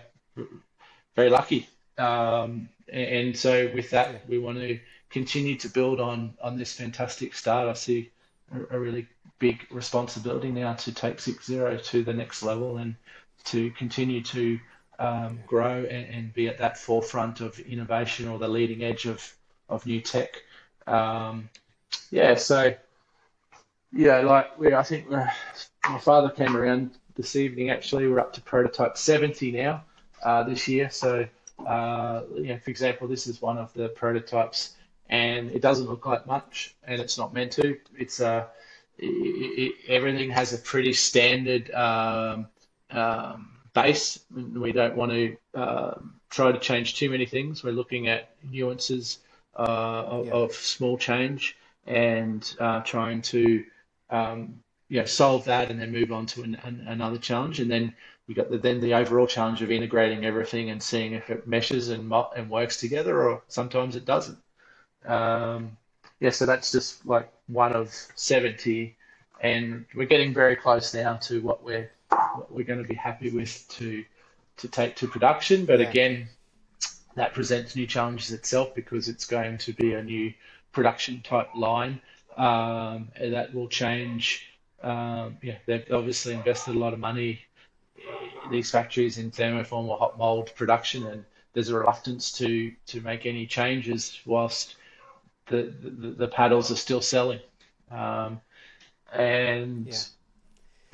[1.15, 1.67] very lucky.
[1.97, 7.33] Um, and so with that, we want to continue to build on on this fantastic
[7.35, 7.67] start.
[7.67, 8.11] I see
[8.53, 9.07] a, a really
[9.39, 12.95] big responsibility now to take six zero to the next level and
[13.45, 14.59] to continue to
[15.01, 19.33] um, grow and, and, be at that forefront of innovation or the leading edge of
[19.67, 20.43] of new tech.
[20.85, 21.49] Um,
[22.11, 22.75] yeah, so
[23.91, 25.25] yeah, like we, I think uh,
[25.89, 27.71] my father came around this evening.
[27.71, 29.83] Actually, we're up to prototype 70 now
[30.23, 30.91] uh, this year.
[30.91, 31.25] So,
[31.65, 34.75] uh, you know, for example, this is one of the prototypes,
[35.09, 37.75] and it doesn't look like much, and it's not meant to.
[37.97, 38.45] It's uh,
[38.99, 42.47] it, it, everything has a pretty standard um,
[42.91, 44.19] um, base.
[44.33, 45.93] We don't want to uh,
[46.29, 47.63] try to change too many things.
[47.63, 49.19] We're looking at nuances
[49.55, 50.31] uh, of, yeah.
[50.31, 53.63] of, small change and uh, trying to
[54.09, 57.59] um, you know, solve that and then move on to an, an, another challenge.
[57.59, 57.93] And then
[58.27, 61.89] you got the, then the overall challenge of integrating everything and seeing if it meshes
[61.89, 64.37] and and works together, or sometimes it doesn't.
[65.05, 65.77] Um,
[66.19, 68.95] yeah, so that's just like one of seventy,
[69.41, 71.91] and we're getting very close now to what we're
[72.35, 74.03] what we're going to be happy with to
[74.57, 75.65] to take to production.
[75.65, 75.89] But yeah.
[75.89, 76.29] again,
[77.15, 80.33] that presents new challenges itself because it's going to be a new
[80.71, 82.01] production type line
[82.37, 84.47] um, that will change
[84.83, 87.41] um, yeah, they've obviously invested a lot of money
[88.49, 91.23] these factories in thermoform or hot mold production, and
[91.53, 94.75] there's a reluctance to to make any changes whilst
[95.47, 97.39] the the, the paddles are still selling,
[97.91, 98.41] um,
[99.13, 99.97] and yeah,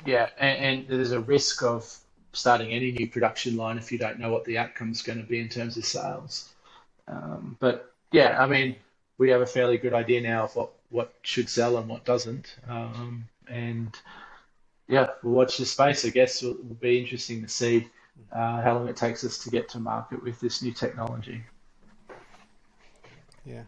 [0.06, 1.98] yeah and, and, there's a risk of
[2.32, 5.40] starting any new production line if you don't know what the outcome's going to be
[5.40, 6.50] in terms of sales.
[7.06, 8.76] Um, but yeah, I mean,
[9.18, 12.56] we have a fairly good idea now of what what should sell and what doesn't.
[12.68, 13.94] Um, and
[14.88, 16.04] yeah, we'll watch the space.
[16.04, 17.88] I guess it will be interesting to see
[18.32, 21.42] uh, how long it takes us to get to market with this new technology.
[23.44, 23.62] Yeah,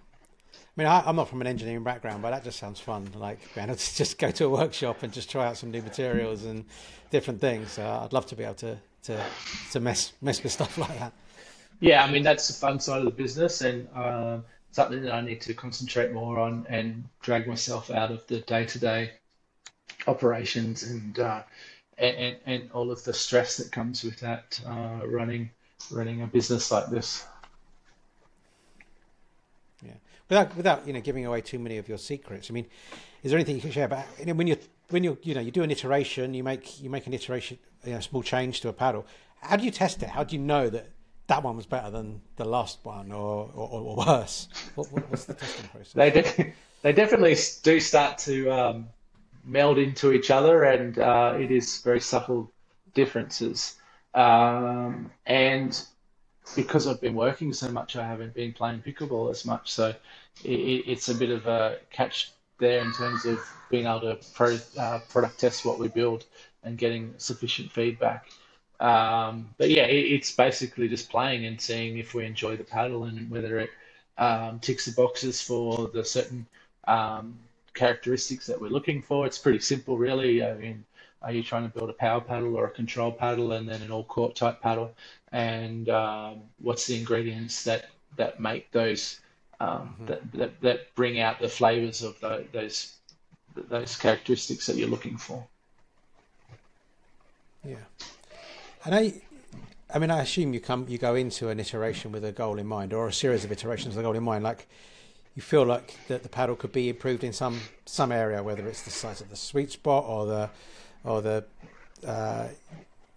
[0.81, 3.07] I mean, I, am not from an engineering background, but that just sounds fun.
[3.15, 6.65] Like to just go to a workshop and just try out some new materials and
[7.11, 7.73] different things.
[7.73, 9.23] So I'd love to be able to to
[9.73, 11.13] to mess mess with stuff like that.
[11.81, 14.39] Yeah, I mean that's the fun side of the business, and uh,
[14.71, 18.65] something that I need to concentrate more on and drag myself out of the day
[18.65, 19.11] to day
[20.07, 21.43] operations and, uh,
[21.99, 25.51] and and all of the stress that comes with that uh, running
[25.91, 27.27] running a business like this.
[30.31, 32.51] Without without you know giving away too many of your secrets.
[32.51, 32.67] I mean,
[33.25, 33.89] is there anything you can share
[34.25, 34.57] know, when you
[34.91, 37.95] when you you know you do an iteration, you make you make an iteration, you
[37.95, 39.05] know, small change to a paddle.
[39.41, 40.09] How do you test it?
[40.09, 40.89] How do you know that
[41.27, 44.49] that one was better than the last one, or or, or worse?
[44.77, 45.93] What, what's the testing process?
[45.95, 48.89] They de- they definitely do start to um,
[49.45, 52.53] meld into each other, and uh, it is very subtle
[52.95, 53.75] differences.
[54.15, 55.81] Um, and
[56.57, 59.71] because I've been working so much, I haven't been playing pickleball as much.
[59.73, 59.95] So
[60.45, 64.59] it, it's a bit of a catch there in terms of being able to pro,
[64.79, 66.25] uh, product test what we build
[66.63, 68.27] and getting sufficient feedback.
[68.81, 73.05] Um, but yeah, it, it's basically just playing and seeing if we enjoy the paddle
[73.05, 73.71] and whether it
[74.19, 76.47] um, ticks the boxes for the certain
[76.87, 77.39] um,
[77.75, 79.27] characteristics that we're looking for.
[79.27, 80.45] It's pretty simple, really.
[80.45, 80.85] I mean,
[81.23, 83.91] are you trying to build a power paddle or a control paddle and then an
[83.91, 84.95] all court type paddle?
[85.33, 89.21] And um, what's the ingredients that, that make those,
[89.61, 90.07] um, mm-hmm.
[90.07, 92.97] that, that, that, bring out the flavors of the, those,
[93.55, 95.47] those characteristics that you're looking for?
[97.65, 97.77] Yeah.
[98.85, 99.15] And I,
[99.95, 102.67] I mean, I assume you come, you go into an iteration with a goal in
[102.67, 104.45] mind, or a series of iterations with a goal in mind.
[104.45, 104.67] Like,
[105.37, 108.83] you feel like that the paddle could be improved in some some area, whether it's
[108.83, 110.51] the size of the sweet spot or the
[111.05, 111.45] or the
[112.07, 112.49] uh,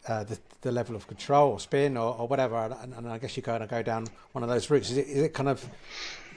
[0.07, 3.37] uh, the, the level of control or spin or, or whatever, and, and, I guess
[3.37, 4.91] you kind of go down one of those routes.
[4.91, 5.65] Is it is it kind of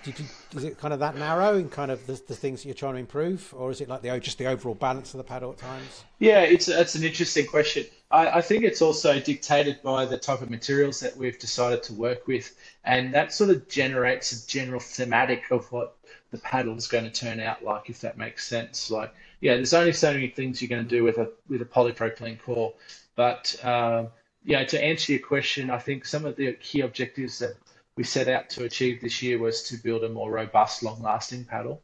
[0.07, 0.15] you,
[0.55, 2.95] is it kind of that narrow in kind of the, the things that you're trying
[2.95, 5.59] to improve, or is it like the just the overall balance of the paddle at
[5.59, 6.05] times?
[6.19, 7.85] Yeah, it's it's an interesting question.
[8.11, 11.93] I, I think it's also dictated by the type of materials that we've decided to
[11.95, 15.97] work with, and that sort of generates a general thematic of what
[16.31, 18.91] the paddle is going to turn out like, if that makes sense.
[18.91, 21.67] Like yeah, there's only so many things you're going to do with a with a
[21.67, 22.73] polypropylene core.
[23.15, 24.09] But um,
[24.45, 27.57] yeah, to answer your question, I think some of the key objectives that
[27.97, 31.83] we set out to achieve this year was to build a more robust, long-lasting paddle.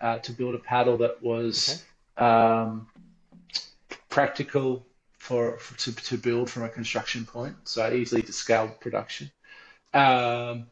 [0.00, 1.82] Uh, to build a paddle that was
[2.16, 2.24] okay.
[2.24, 2.86] um,
[4.08, 4.86] practical
[5.18, 9.30] for, for, to, to build from a construction point, so easily to scale production,
[9.94, 10.66] um,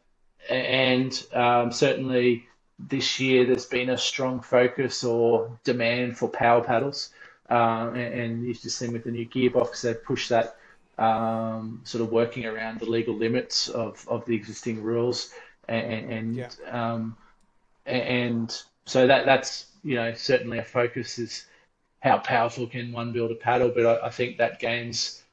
[0.49, 2.47] and um, certainly
[2.79, 7.09] this year there's been a strong focus or demand for power paddles.
[7.49, 10.57] Uh, and, and you've just seen with the new gearbox, they've pushed that
[10.97, 15.31] um, sort of working around the legal limits of, of the existing rules.
[15.67, 16.49] And, and, yeah.
[16.69, 17.17] um,
[17.85, 21.45] and so that that's, you know, certainly a focus is
[21.99, 23.69] how powerful can one build a paddle.
[23.69, 25.23] But I, I think that game's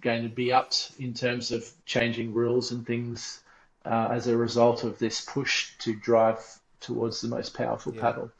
[0.00, 3.40] going to be upped in terms of changing rules and things
[3.84, 6.38] uh, as a result of this push to drive
[6.80, 8.00] towards the most powerful yeah.
[8.00, 8.30] paddle.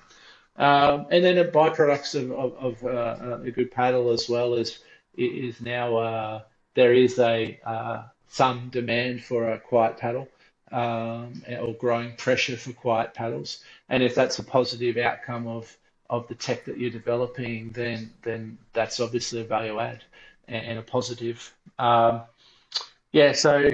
[0.56, 4.78] Um, and then a byproduct of, of, of uh, a good paddle as well is
[5.16, 6.42] is now uh,
[6.74, 10.28] there is a uh, some demand for a quiet paddle
[10.70, 13.62] um, or growing pressure for quiet paddles.
[13.88, 15.76] And if that's a positive outcome of
[16.08, 20.02] of the tech that you're developing, then then that's obviously a value add
[20.48, 21.52] and, and a positive.
[21.78, 22.22] Um,
[23.12, 23.70] yeah, so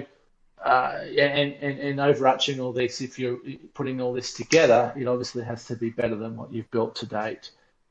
[0.64, 3.38] uh, and, and, and overarching all this, if you're
[3.74, 7.07] putting all this together, it obviously has to be better than what you've built to
[7.07, 7.51] date.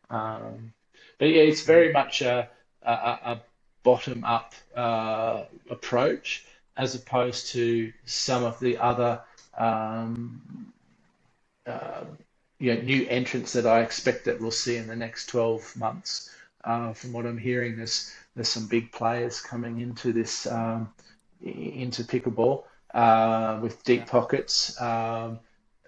[0.10, 0.74] Um,
[1.18, 2.50] but yeah, it's very much a,
[2.84, 3.42] a, a
[3.88, 6.44] bottom up uh, approach
[6.76, 9.22] as opposed to some of the other
[9.58, 10.74] um,
[11.66, 12.04] uh,
[12.60, 16.30] you know, new entrants that I expect that we'll see in the next 12 months.
[16.66, 20.94] Uh, from what I'm hearing, there's there's some big players coming into this um,
[21.42, 24.80] into pickleball uh, with deep pockets.
[24.82, 25.40] Um,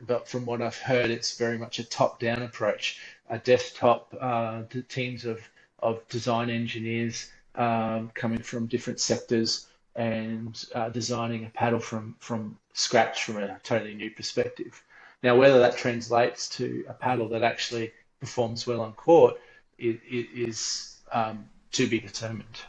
[0.08, 3.02] but from what I've heard, it's very much a top-down approach.
[3.30, 5.42] A desktop uh, teams of
[5.82, 7.30] of design engineers
[7.60, 13.60] um, coming from different sectors and uh, designing a paddle from from scratch from a
[13.64, 14.82] totally new perspective.
[15.22, 17.92] Now, whether that translates to a paddle that actually
[18.22, 19.38] performs well on court
[19.78, 22.62] it, it is um, to be determined.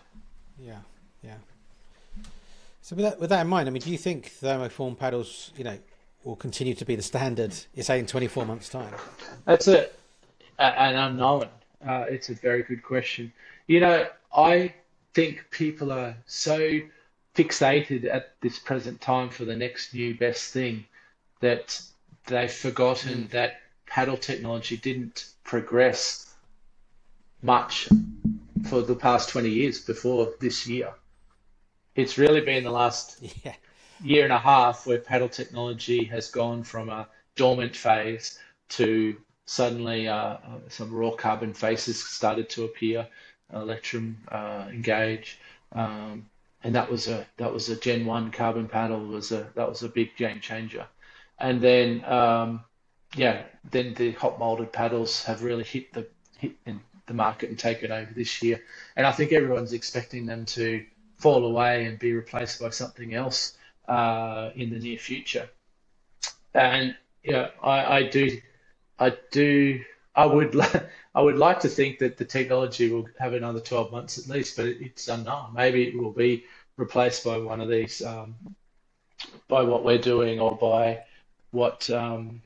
[0.59, 0.79] Yeah,
[1.23, 1.37] yeah.
[2.83, 5.65] So with that, with that in mind, I mean, do you think thermoform paddles, you
[5.65, 5.79] know,
[6.25, 8.93] will continue to be the standard, You say, in 24 months' time?
[9.45, 9.89] That's a,
[10.59, 11.49] an unknown.
[11.87, 13.33] Uh, it's a very good question.
[13.69, 14.75] You know, I
[15.15, 16.81] think people are so
[17.35, 20.85] fixated at this present time for the next new best thing
[21.41, 21.81] that
[22.27, 23.31] they've forgotten mm.
[23.31, 26.35] that paddle technology didn't progress
[27.43, 27.89] much
[28.69, 30.93] for the past 20 years before this year.
[31.95, 33.55] It's really been the last yeah.
[34.03, 38.39] year and a half where paddle technology has gone from a dormant phase
[38.71, 40.39] to suddenly uh, uh
[40.69, 43.09] some raw carbon faces started to appear,
[43.55, 45.39] Electrum uh, engage,
[45.73, 46.27] um,
[46.63, 49.83] and that was a that was a Gen One carbon paddle was a that was
[49.83, 50.87] a big game changer,
[51.39, 52.65] and then um,
[53.17, 56.07] yeah, then the hot molded paddles have really hit the
[56.39, 56.53] hit
[57.07, 58.63] the market and taken over this year,
[58.97, 60.85] and I think everyone's expecting them to
[61.19, 63.57] fall away and be replaced by something else
[63.89, 65.49] uh, in the near future,
[66.55, 68.41] and yeah, I, I do,
[68.99, 69.81] I do,
[70.15, 70.55] I would.
[71.15, 74.57] I would like to think that the technology will have another 12 months at least,
[74.57, 75.53] but it's unknown.
[75.55, 76.45] Maybe it will be
[76.77, 78.37] replaced by one of these, um,
[79.49, 81.03] by what we're doing or by
[81.51, 82.43] what, um,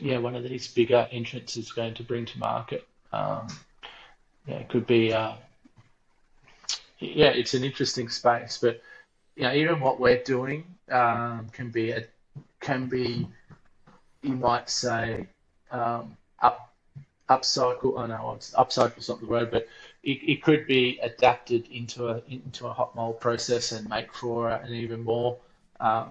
[0.00, 2.86] yeah, one of these bigger entrants is going to bring to market.
[3.12, 3.46] Um,
[4.46, 5.34] yeah, it could be, uh,
[6.98, 8.82] yeah, it's an interesting space, but
[9.36, 12.04] you know, even what we're doing um, can be a,
[12.60, 13.28] can be,
[14.22, 15.28] you might say,
[15.70, 16.72] um, up
[17.28, 17.98] upcycle.
[17.98, 19.68] I oh know upcycle's not the word, but
[20.02, 24.50] it, it could be adapted into a into a hot mold process and make for
[24.50, 25.38] an even more
[25.78, 26.10] um,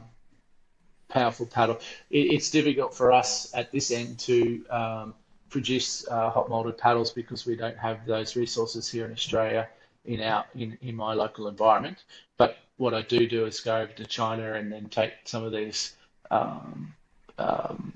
[1.09, 1.79] powerful paddle.
[2.09, 5.13] It, it's difficult for us at this end to um,
[5.49, 9.67] produce uh, hot molded paddles because we don't have those resources here in Australia
[10.05, 12.03] in our in, in my local environment.
[12.37, 15.51] But what I do do is go over to China and then take some of
[15.51, 15.95] these
[16.31, 16.93] um,
[17.37, 17.93] um,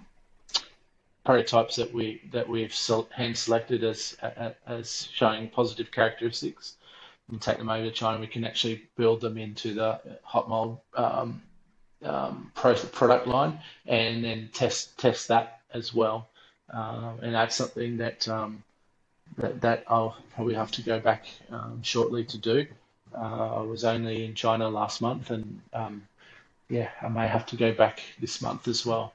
[1.26, 2.76] prototypes that we that we've
[3.11, 4.17] hand selected as
[4.67, 6.76] as showing positive characteristics
[7.30, 8.19] and take them over to China.
[8.19, 11.41] We can actually build them into the hot mold um,
[12.03, 16.28] um, product line and then test test that as well.
[16.69, 18.63] Um, and that's something that, um,
[19.38, 22.67] that that I'll probably have to go back um, shortly to do.
[23.15, 25.61] Uh, I was only in China last month, and
[26.69, 29.13] yeah, I may have to go back this month as well.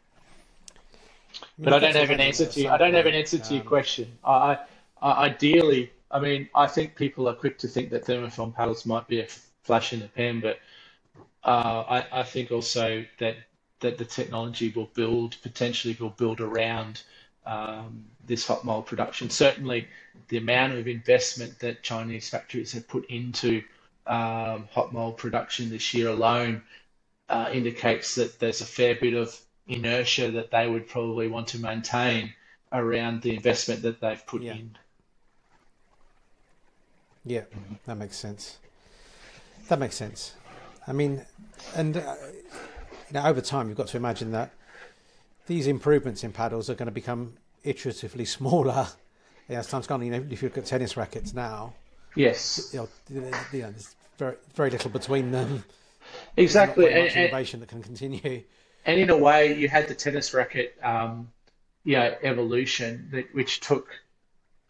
[1.58, 2.68] But I don't have an answer to you.
[2.68, 4.18] I don't have an answer to your question.
[4.24, 4.58] I,
[5.02, 9.06] I, ideally, I mean, I think people are quick to think that thermoform paddles might
[9.08, 9.26] be a
[9.62, 10.58] flash in the pan, but
[11.44, 13.36] uh, I, I think also that
[13.80, 17.02] that the technology will build potentially will build around
[17.46, 19.30] um, this hot mold production.
[19.30, 19.86] Certainly,
[20.28, 23.62] the amount of investment that Chinese factories have put into
[24.06, 26.62] um, hot mold production this year alone
[27.28, 31.58] uh, indicates that there's a fair bit of inertia that they would probably want to
[31.58, 32.32] maintain
[32.72, 34.54] around the investment that they've put yeah.
[34.54, 34.76] in.
[37.24, 37.42] Yeah,
[37.86, 38.58] that makes sense.
[39.68, 40.34] That makes sense.
[40.86, 41.24] I mean,
[41.76, 42.14] and uh,
[43.08, 44.52] you know, over time, you've got to imagine that
[45.46, 48.88] these improvements in paddles are going to become iteratively smaller
[49.48, 50.02] as time's gone.
[50.02, 51.74] You know, if you look at tennis rackets now,
[52.16, 55.64] yes, you know, you know there's very very little between them.
[56.38, 58.42] Exactly, and, innovation that can continue
[58.88, 61.30] and in a way, you had the tennis racket, um,
[61.84, 63.86] you know, evolution that which took.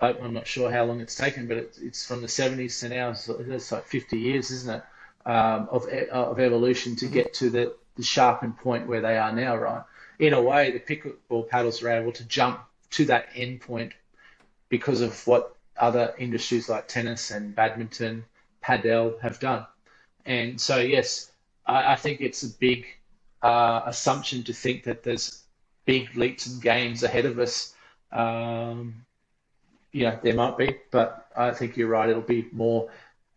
[0.01, 3.13] I'm not sure how long it's taken, but it's, it's from the 70s to now.
[3.13, 4.83] So it's like 50 years, isn't it,
[5.25, 9.57] um, of of evolution to get to the, the sharpened point where they are now,
[9.57, 9.85] right?
[10.19, 12.59] In a way, the pickleball paddles are able to jump
[12.91, 13.93] to that end point
[14.69, 18.25] because of what other industries like tennis and badminton,
[18.65, 19.65] padel have done.
[20.27, 21.31] And so, yes,
[21.67, 22.87] I, I think it's a big
[23.43, 25.43] uh, assumption to think that there's
[25.85, 27.75] big leaps and gains ahead of us.
[28.13, 29.05] Um,
[29.93, 32.09] yeah, there might be, but I think you're right.
[32.09, 32.91] It'll be more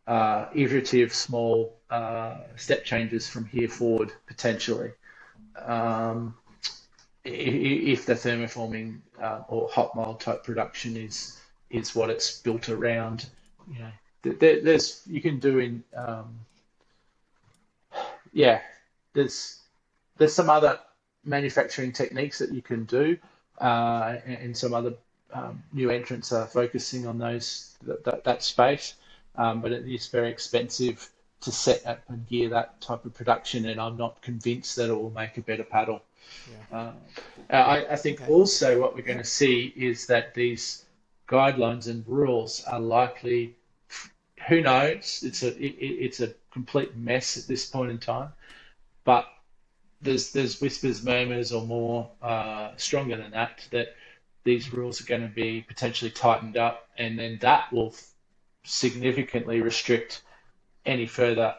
[0.07, 4.91] uh, iterative, small uh, step changes from here forward potentially.
[5.57, 6.35] Um,
[7.23, 11.39] if the thermoforming uh, or hot mold type production is
[11.69, 13.27] is what it's built around,
[13.71, 13.91] you know,
[14.39, 16.39] there, there's you can do in um,
[18.33, 18.61] yeah,
[19.13, 19.60] there's
[20.17, 20.79] there's some other
[21.23, 23.17] manufacturing techniques that you can do,
[23.59, 24.93] uh, and, some other
[25.33, 28.95] um, new entrants are focusing on those that, that, that space.
[29.35, 31.09] Um, but it is very expensive
[31.41, 34.93] to set up and gear that type of production, and I'm not convinced that it
[34.93, 36.01] will make a better paddle.
[36.71, 36.77] Yeah.
[36.77, 36.93] Uh,
[37.49, 38.31] I, I, think okay.
[38.31, 40.85] also what we're going to see is that these
[41.27, 43.55] guidelines and rules are likely.
[44.47, 45.23] Who knows?
[45.25, 48.29] It's a it, it's a complete mess at this point in time,
[49.03, 49.27] but
[50.01, 53.95] there's there's whispers, murmurs, or more uh, stronger than that that
[54.43, 57.93] these rules are going to be potentially tightened up, and then that will
[58.63, 60.23] significantly restrict
[60.85, 61.55] any further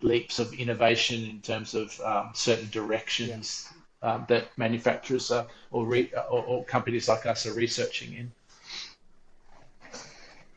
[0.00, 3.68] leaps of innovation in terms of um, certain directions
[4.02, 4.14] yeah.
[4.14, 8.32] um, that manufacturers are, or, re, or, or companies like us are researching in.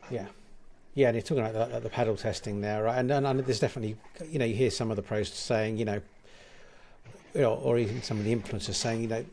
[0.09, 0.27] Yeah.
[0.95, 2.97] Yeah, and you're talking about the, the paddle testing there, right?
[2.97, 3.95] And, and, and there's definitely,
[4.27, 6.01] you know, you hear some of the pros saying, you know,
[7.33, 9.25] you know, or even some of the influencers saying, you know,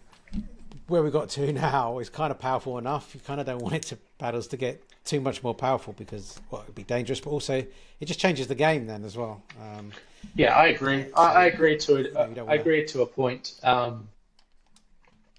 [0.89, 3.15] where we got to now is kind of powerful enough.
[3.15, 6.41] You kind of don't want it to paddles to get too much more powerful because
[6.51, 7.65] well, it'd be dangerous, but also
[8.01, 9.43] it just changes the game then as well.
[9.61, 9.93] Um,
[10.35, 11.05] yeah, I agree.
[11.05, 12.07] So, I, I, agree to it.
[12.29, 13.55] You know, I agree to a point.
[13.63, 14.09] Um,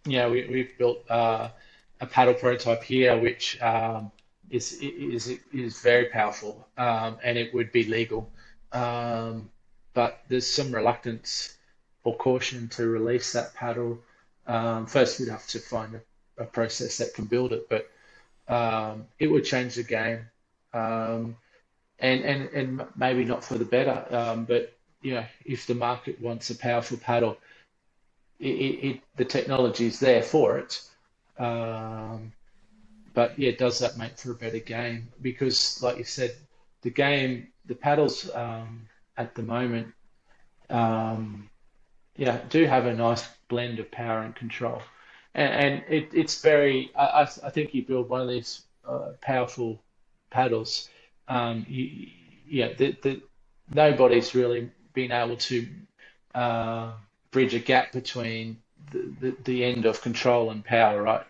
[0.06, 1.50] yeah, we, we've built uh,
[2.00, 4.12] a paddle prototype here, which um,
[4.50, 8.30] is is is very powerful, um, and it would be legal.
[8.72, 9.50] Um,
[9.94, 11.57] but there's some reluctance
[12.08, 14.00] or caution to release that paddle.
[14.48, 17.90] Um, first, we'd have to find a, a, process that can build it, but
[18.48, 20.22] um, it would change the game,
[20.74, 21.36] um,
[22.00, 24.06] and and and maybe not for the better.
[24.10, 27.38] Um, but you know, if the market wants a powerful paddle,
[28.40, 30.82] it, it, it the technology is there for it.
[31.38, 32.32] Um,
[33.14, 35.10] but yeah, does that make for a better game?
[35.22, 36.36] Because, like you said,
[36.84, 38.88] the game, the paddles um,
[39.18, 39.94] at the moment,
[40.70, 41.50] um,
[42.18, 44.82] yeah, do have a nice blend of power and control,
[45.36, 46.92] and, and it, it's very.
[46.98, 49.82] I, I think you build one of these uh, powerful
[50.32, 50.90] paddles.
[51.30, 52.10] Um, you,
[52.48, 53.24] yeah, the, the,
[53.74, 55.68] nobody's really been able to
[56.36, 56.94] uh,
[57.32, 58.58] bridge a gap between
[58.92, 61.22] the, the, the end of control and power, right?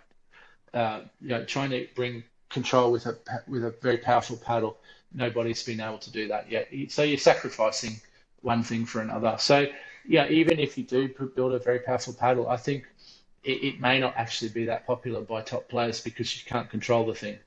[0.76, 3.18] uh, you know, trying to bring control with a
[3.48, 4.80] with a very powerful paddle.
[5.14, 6.70] Nobody's been able to do that yet.
[6.90, 8.02] So you're sacrificing
[8.48, 9.36] one thing for another.
[9.38, 9.68] So
[10.08, 12.86] yeah, even if you do build a very powerful paddle, I think
[13.44, 17.06] it, it may not actually be that popular by top players because you can't control
[17.06, 17.38] the thing.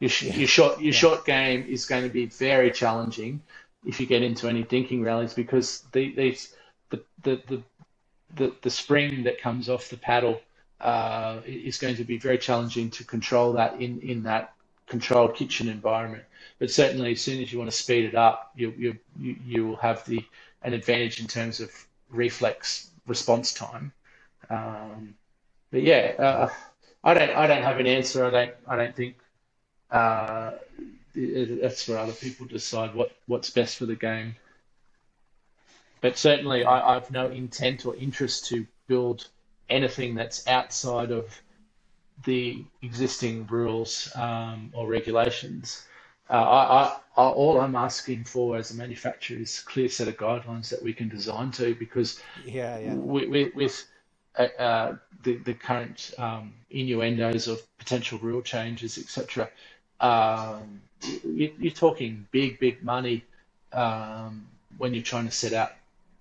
[0.00, 0.34] Your, yeah.
[0.34, 1.04] your short your yeah.
[1.04, 3.40] short game is going to be very challenging
[3.86, 6.54] if you get into any dinking rallies because the, these
[6.90, 7.62] the, the, the,
[8.34, 10.40] the, the spring that comes off the paddle
[10.80, 14.54] uh, is going to be very challenging to control that in, in that
[14.86, 16.24] controlled kitchen environment.
[16.58, 19.76] But certainly, as soon as you want to speed it up, you you you will
[19.76, 20.24] have the
[20.62, 21.70] an advantage in terms of
[22.10, 23.92] reflex response time.
[24.50, 25.14] Um,
[25.70, 26.48] but yeah, uh,
[27.04, 28.24] I don't I don't have an answer.
[28.24, 29.16] I don't I don't think
[29.90, 30.52] uh,
[31.14, 34.36] that's for other people to decide what, what's best for the game.
[36.00, 39.28] But certainly, I, I've no intent or interest to build
[39.68, 41.40] anything that's outside of
[42.24, 45.86] the existing rules um, or regulations.
[46.30, 50.16] Uh, I, I, all I'm asking for as a manufacturer is a clear set of
[50.16, 52.94] guidelines that we can design to because yeah, yeah.
[52.94, 53.84] We, we, with
[54.38, 59.48] uh, uh, the, the current um, innuendos of potential rule changes, etc.,
[60.00, 60.80] um,
[61.24, 63.24] you, are talking big, big money
[63.72, 65.72] um, when you're trying to set out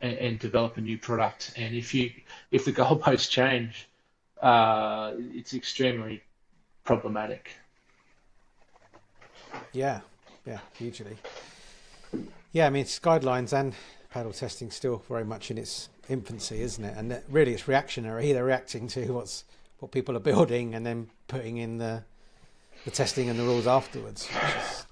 [0.02, 1.54] and, and, develop a new product.
[1.58, 2.12] And if you
[2.50, 3.88] if the goalposts change,
[4.42, 6.24] uh, it's extremely
[6.84, 7.52] problematic.
[9.74, 10.02] Yeah,
[10.46, 11.18] yeah, hugely.
[12.52, 13.74] Yeah, I mean, it's guidelines and
[14.10, 16.96] paddle testing still very much in its infancy, isn't it?
[16.98, 18.32] And really, it's reactionary.
[18.32, 19.44] They're reacting to what's
[19.80, 22.04] what people are building and then putting in the
[22.86, 24.86] the testing and the rules afterwards, which is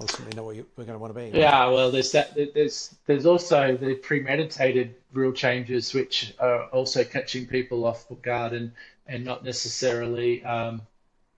[0.00, 1.36] ultimately not what you, we're going to want to be.
[1.36, 2.34] Yeah, well, there's that.
[2.54, 8.72] There's there's also the premeditated rule changes, which are also catching people off guard and
[9.06, 10.82] and not necessarily, um,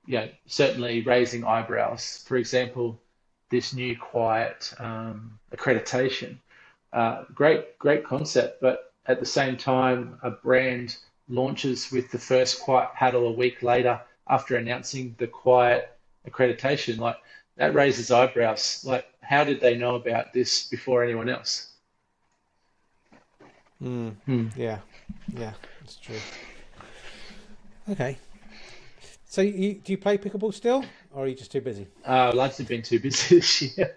[0.07, 2.25] you know, certainly raising eyebrows.
[2.27, 3.01] For example,
[3.51, 6.37] this new quiet um, accreditation,
[6.93, 10.97] uh, great great concept, but at the same time, a brand
[11.29, 15.97] launches with the first quiet paddle a week later after announcing the quiet
[16.29, 17.17] accreditation, like
[17.57, 18.85] that raises eyebrows.
[18.87, 21.73] Like, how did they know about this before anyone else?
[23.83, 24.15] Mm.
[24.27, 24.49] Hmm.
[24.57, 24.79] Yeah,
[25.33, 26.21] yeah, that's true.
[27.89, 28.19] Okay.
[29.31, 31.87] So, you, do you play pickleball still, or are you just too busy?
[32.05, 33.97] Uh, I've largely been too busy this year.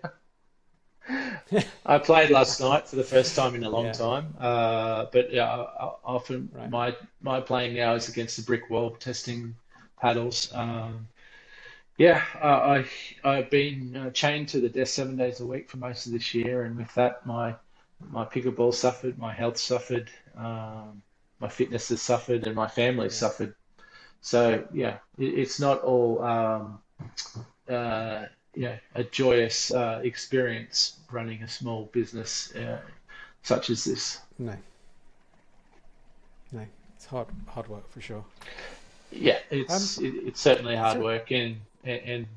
[1.87, 3.93] I played last night for the first time in a long yeah.
[3.93, 5.47] time, uh, but yeah,
[6.05, 6.69] often right.
[6.69, 9.55] my my playing now is against the brick wall, testing
[9.99, 10.51] paddles.
[10.53, 11.07] Um,
[11.97, 12.85] yeah, uh, I
[13.23, 16.35] I've been uh, chained to the desk seven days a week for most of this
[16.35, 17.55] year, and with that, my
[18.11, 21.01] my pickleball suffered, my health suffered, um,
[21.39, 23.13] my fitness has suffered, and my family yeah.
[23.13, 23.55] suffered.
[24.23, 26.79] So yeah, it, it's not all um,
[27.69, 32.79] uh, yeah a joyous uh, experience running a small business uh,
[33.43, 34.19] such as this.
[34.39, 34.55] No,
[36.53, 36.65] no,
[36.95, 38.23] it's hard hard work for sure.
[39.11, 42.27] Yeah, it's um, it, it's certainly hard so, work, and and, and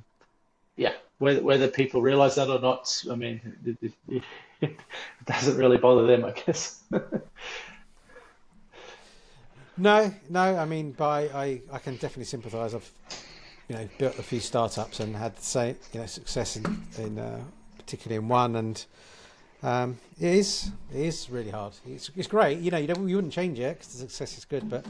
[0.74, 4.22] yeah, whether whether people realise that or not, I mean, it, it,
[4.60, 4.76] it,
[5.24, 6.82] doesn't really bother them, I guess.
[9.76, 10.56] No, no.
[10.56, 12.74] I mean, by I, I can definitely sympathise.
[12.74, 12.90] I've
[13.68, 17.40] you know built a few startups and had same you know success in, in uh,
[17.78, 18.84] particularly in one, and
[19.62, 21.74] um, it is it is really hard.
[21.86, 22.58] It's, it's great.
[22.58, 24.86] You know, you don't you wouldn't change it because the success is good, but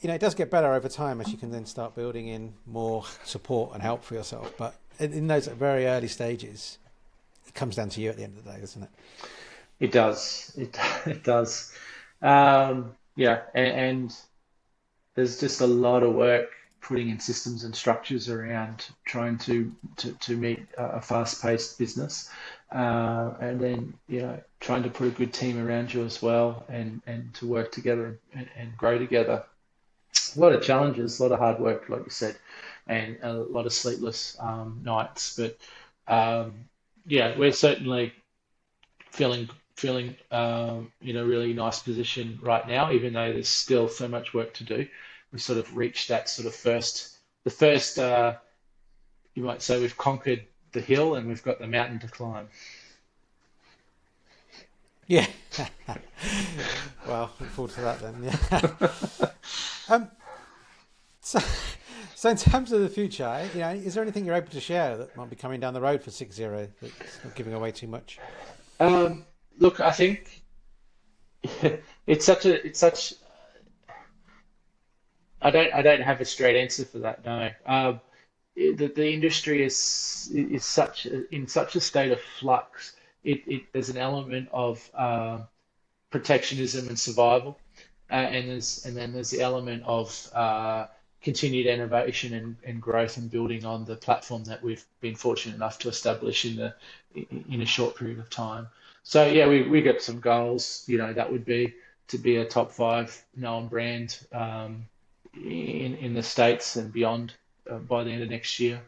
[0.00, 2.54] you know it does get better over time as you can then start building in
[2.66, 4.52] more support and help for yourself.
[4.56, 6.78] But in, in those very early stages,
[7.46, 8.90] it comes down to you at the end of the day, doesn't it?
[9.80, 10.52] It does.
[10.56, 11.72] It it does.
[12.22, 14.16] Um, yeah, and, and
[15.14, 16.50] there's just a lot of work
[16.80, 22.28] putting in systems and structures around trying to to, to meet a fast-paced business,
[22.72, 26.64] uh, and then you know trying to put a good team around you as well,
[26.68, 29.44] and and to work together and, and grow together.
[30.36, 32.36] A lot of challenges, a lot of hard work, like you said,
[32.86, 35.36] and a lot of sleepless um, nights.
[35.36, 35.58] But
[36.08, 36.52] um,
[37.06, 38.12] yeah, we're certainly
[39.10, 44.08] feeling feeling um, in a really nice position right now, even though there's still so
[44.08, 44.86] much work to do.
[45.32, 48.34] We sort of reached that sort of first, the first, uh,
[49.34, 52.48] you might say we've conquered the hill and we've got the mountain to climb.
[55.06, 55.26] Yeah.
[57.06, 58.22] well, look forward to that then.
[58.22, 59.28] Yeah.
[59.88, 60.10] um,
[61.20, 61.40] so,
[62.14, 64.96] so in terms of the future, you know, is there anything you're able to share
[64.96, 67.88] that might be coming down the road for Six Zero that's not giving away too
[67.88, 68.18] much?
[68.80, 69.24] Um,
[69.58, 70.42] look, I think
[72.06, 73.14] it's such a it's such.
[75.40, 77.24] I don't I don't have a straight answer for that.
[77.24, 78.00] No, um,
[78.54, 82.92] the the industry is is such in such a state of flux.
[83.24, 85.38] It, it there's an element of uh,
[86.10, 87.58] protectionism and survival,
[88.10, 90.86] uh, and there's and then there's the element of uh,
[91.22, 95.78] continued innovation and, and growth and building on the platform that we've been fortunate enough
[95.78, 96.74] to establish in the
[97.48, 98.66] in a short period of time.
[99.02, 100.84] So yeah, we we got some goals.
[100.86, 101.74] You know, that would be
[102.08, 104.86] to be a top five known brand um,
[105.34, 107.34] in in the states and beyond
[107.70, 108.80] uh, by the end of next year.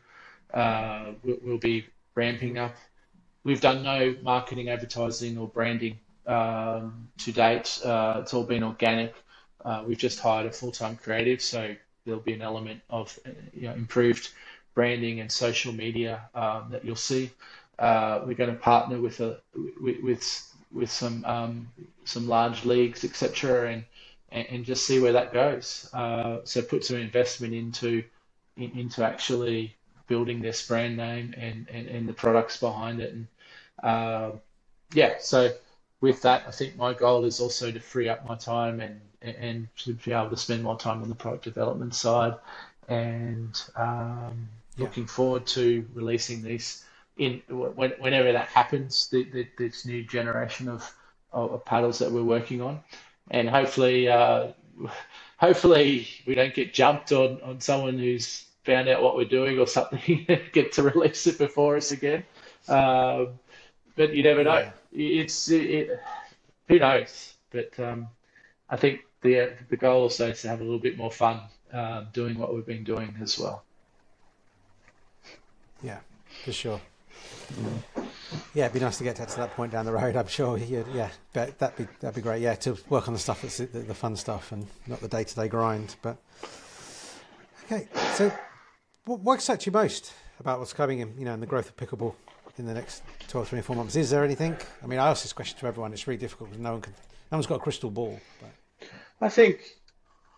[0.53, 1.85] Uh, we'll, we'll, be
[2.15, 2.77] ramping up.
[3.43, 7.81] We've done no marketing, advertising, or branding um, to date.
[7.85, 9.15] Uh, it's all been organic.
[9.65, 13.19] Uh, we've just hired a full-time creative, so there'll be an element of
[13.53, 14.31] you know, improved
[14.75, 17.31] branding and social media um, that you'll see.
[17.79, 19.39] Uh, we're going to partner with a
[19.81, 21.69] with with, with some um,
[22.05, 23.85] some large leagues, etc., and,
[24.31, 25.89] and, and just see where that goes.
[25.93, 28.05] Uh, so put some investment into
[28.57, 29.75] in, into actually
[30.07, 33.13] building this brand name and, and, and the products behind it.
[33.13, 33.27] And
[33.83, 34.31] uh,
[34.93, 35.53] yeah, so
[36.01, 39.69] with that, I think my goal is also to free up my time and and
[39.79, 42.35] to be able to spend more time on the product development side.
[42.89, 44.85] And um, yeah.
[44.85, 46.85] looking forward to releasing these
[47.17, 50.95] in whenever that happens, the, the, this new generation of,
[51.33, 52.81] of paddles that we're working on,
[53.31, 54.49] and hopefully, uh,
[55.37, 59.67] hopefully we don't get jumped on, on someone who's found out what we're doing or
[59.67, 62.25] something, get to release it before us again.
[62.69, 63.39] Um,
[63.97, 64.59] but you never know.
[64.59, 64.73] Yeah.
[64.93, 66.01] It's it,
[66.69, 67.35] who knows.
[67.51, 68.09] But um,
[68.69, 71.41] I think the the goal also is to have a little bit more fun
[71.73, 73.63] uh, doing what we've been doing as well.
[75.83, 75.99] Yeah,
[76.45, 76.81] for sure.
[78.55, 80.17] Yeah, it'd be nice to get to that point down the road.
[80.17, 80.57] I'm sure.
[80.59, 82.41] Yeah, yeah, but that'd be that'd be great.
[82.41, 85.25] Yeah, to work on the stuff that's the, the fun stuff and not the day
[85.25, 85.97] to day grind.
[86.03, 86.19] But
[87.65, 88.33] okay, so
[89.05, 91.15] what, excites you most about what's coming in?
[91.19, 92.15] You know, in the growth of pickleball
[92.59, 93.97] in the next 12, 24 months.
[93.97, 94.57] Is there anything?
[94.83, 95.93] I mean, I ask this question to everyone.
[95.93, 96.95] It's really difficult because no one can.
[97.33, 98.21] No one's got a crystal ball.
[98.41, 98.89] But...
[99.21, 99.77] I think,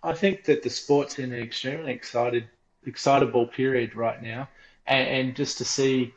[0.02, 2.48] I think that the sport's in an extremely excited,
[2.86, 4.48] excitable period right now,
[4.86, 6.14] and, and just to see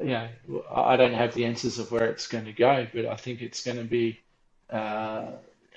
[0.00, 0.28] you know,
[0.74, 3.64] I don't have the answers of where it's going to go, but I think it's
[3.64, 4.20] going to be
[4.70, 5.26] uh,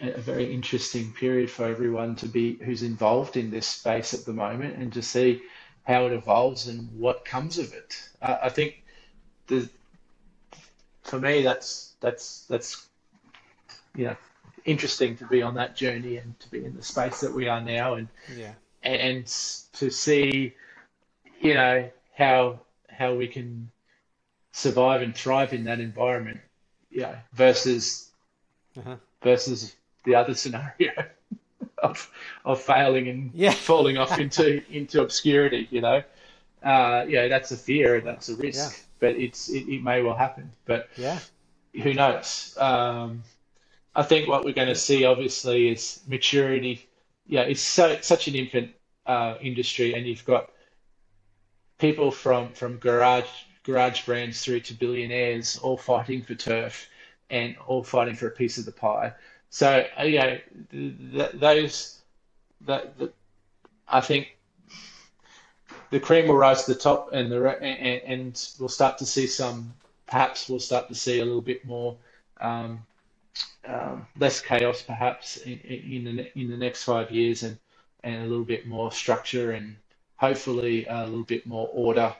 [0.01, 4.33] a very interesting period for everyone to be who's involved in this space at the
[4.33, 5.41] moment, and to see
[5.83, 8.09] how it evolves and what comes of it.
[8.21, 8.83] Uh, I think
[9.47, 9.69] the
[11.03, 12.87] for me that's that's that's
[13.95, 14.15] you know
[14.65, 17.61] interesting to be on that journey and to be in the space that we are
[17.61, 18.53] now, and yeah,
[18.83, 19.27] and, and
[19.73, 20.53] to see
[21.41, 22.59] you know how
[22.89, 23.69] how we can
[24.53, 26.39] survive and thrive in that environment,
[26.89, 28.09] yeah, versus
[28.77, 28.95] uh-huh.
[29.21, 29.75] versus
[30.05, 30.91] the other scenario
[31.79, 32.09] of
[32.45, 33.51] of failing and yeah.
[33.69, 35.67] falling off into into obscurity.
[35.69, 36.03] You know,
[36.63, 38.83] uh, yeah, that's a fear, and that's a risk, yeah.
[38.99, 40.51] but it's it, it, may well happen.
[40.65, 41.19] But yeah,
[41.81, 42.55] who knows?
[42.57, 43.23] Um,
[43.95, 46.87] I think what we're going to see, obviously, is maturity.
[47.27, 48.71] Yeah, it's so such an infant
[49.05, 50.51] uh, industry, and you've got
[51.79, 53.29] people from from garage
[53.63, 56.87] garage brands through to billionaires, all fighting for turf
[57.29, 59.13] and all fighting for a piece of the pie.
[59.49, 60.37] So uh, you know,
[60.71, 62.01] th- those
[62.61, 62.93] that,
[63.87, 64.37] I think
[65.89, 69.27] the cream will rise to the top, and the and, and we'll start to see
[69.27, 69.73] some.
[70.07, 71.97] Perhaps we'll start to see a little bit more
[72.41, 72.85] um,
[73.65, 77.57] um, less chaos, perhaps in, in the in the next five years, and
[78.03, 79.75] and a little bit more structure, and
[80.17, 82.13] hopefully a little bit more order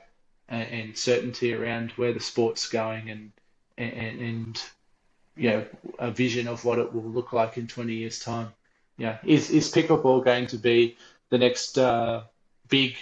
[0.48, 3.32] and, and certainty around where the sport's going, and
[3.78, 4.62] and, and
[5.36, 5.66] you know
[5.98, 8.52] a vision of what it will look like in 20 years' time.
[8.96, 10.96] Yeah, is is pickleball going to be
[11.30, 12.22] the next uh,
[12.68, 12.96] big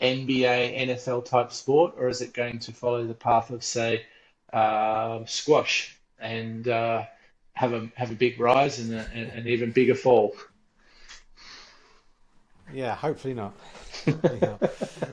[0.00, 4.04] NBA, NFL type sport, or is it going to follow the path of, say,
[4.52, 7.04] uh, squash and uh,
[7.52, 10.36] have a have a big rise and an even bigger fall?
[12.76, 13.54] Yeah, hopefully not.
[14.04, 14.50] There's going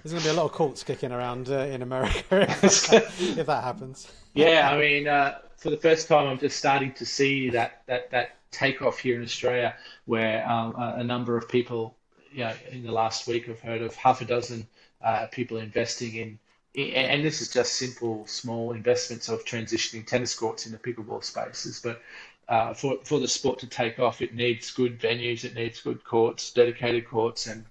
[0.03, 3.63] to be a lot of courts kicking around uh, in America if that, if that,
[3.63, 4.11] happens.
[4.33, 8.11] Yeah, I mean, uh, for the first time, I'm just starting to see that that
[8.11, 11.95] that takeoff here in Australia, where um, a, a number of people
[12.33, 14.67] you know, in the last week, I've heard of half a dozen
[15.01, 16.39] uh, people investing in,
[16.75, 21.79] and this is just simple, small investments of transitioning tennis courts into pickleball spaces.
[21.81, 22.01] But
[22.47, 26.03] uh, for for the sport to take off, it needs good venues, it needs good
[26.03, 27.65] courts, dedicated courts, and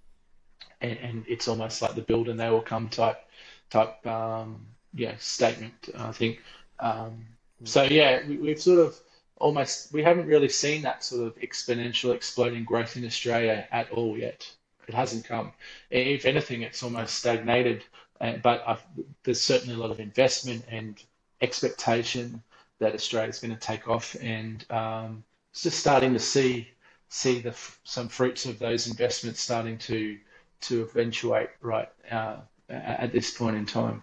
[0.81, 3.25] and, and it's almost like the build and they will come type
[3.71, 5.91] type um, yeah statement.
[5.97, 6.41] I think
[6.81, 7.27] um,
[7.65, 7.83] so.
[7.83, 8.99] Yeah, we, we've sort of
[9.37, 14.17] almost we haven't really seen that sort of exponential exploding growth in Australia at all
[14.17, 14.51] yet.
[14.89, 15.53] It hasn't come.
[15.91, 17.85] If anything, it's almost stagnated.
[18.21, 18.83] But I've,
[19.25, 21.01] there's certainly a lot of investment and
[21.41, 22.43] expectation
[22.83, 26.69] that Australia is going to take off, and um, it's just starting to see
[27.09, 27.55] see the
[27.85, 30.19] some fruits of those investments starting to
[30.63, 32.37] to eventuate right uh,
[32.69, 34.03] at this point in time.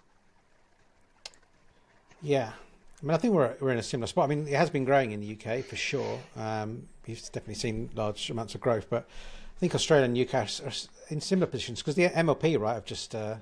[2.21, 2.51] Yeah,
[3.01, 4.25] I mean, I think we're we're in a similar spot.
[4.25, 6.19] I mean, it has been growing in the UK for sure.
[6.36, 9.07] Um, you've definitely seen large amounts of growth, but
[9.57, 10.73] I think Australia and Newcastle are
[11.09, 13.36] in similar positions because the MLP right have just uh,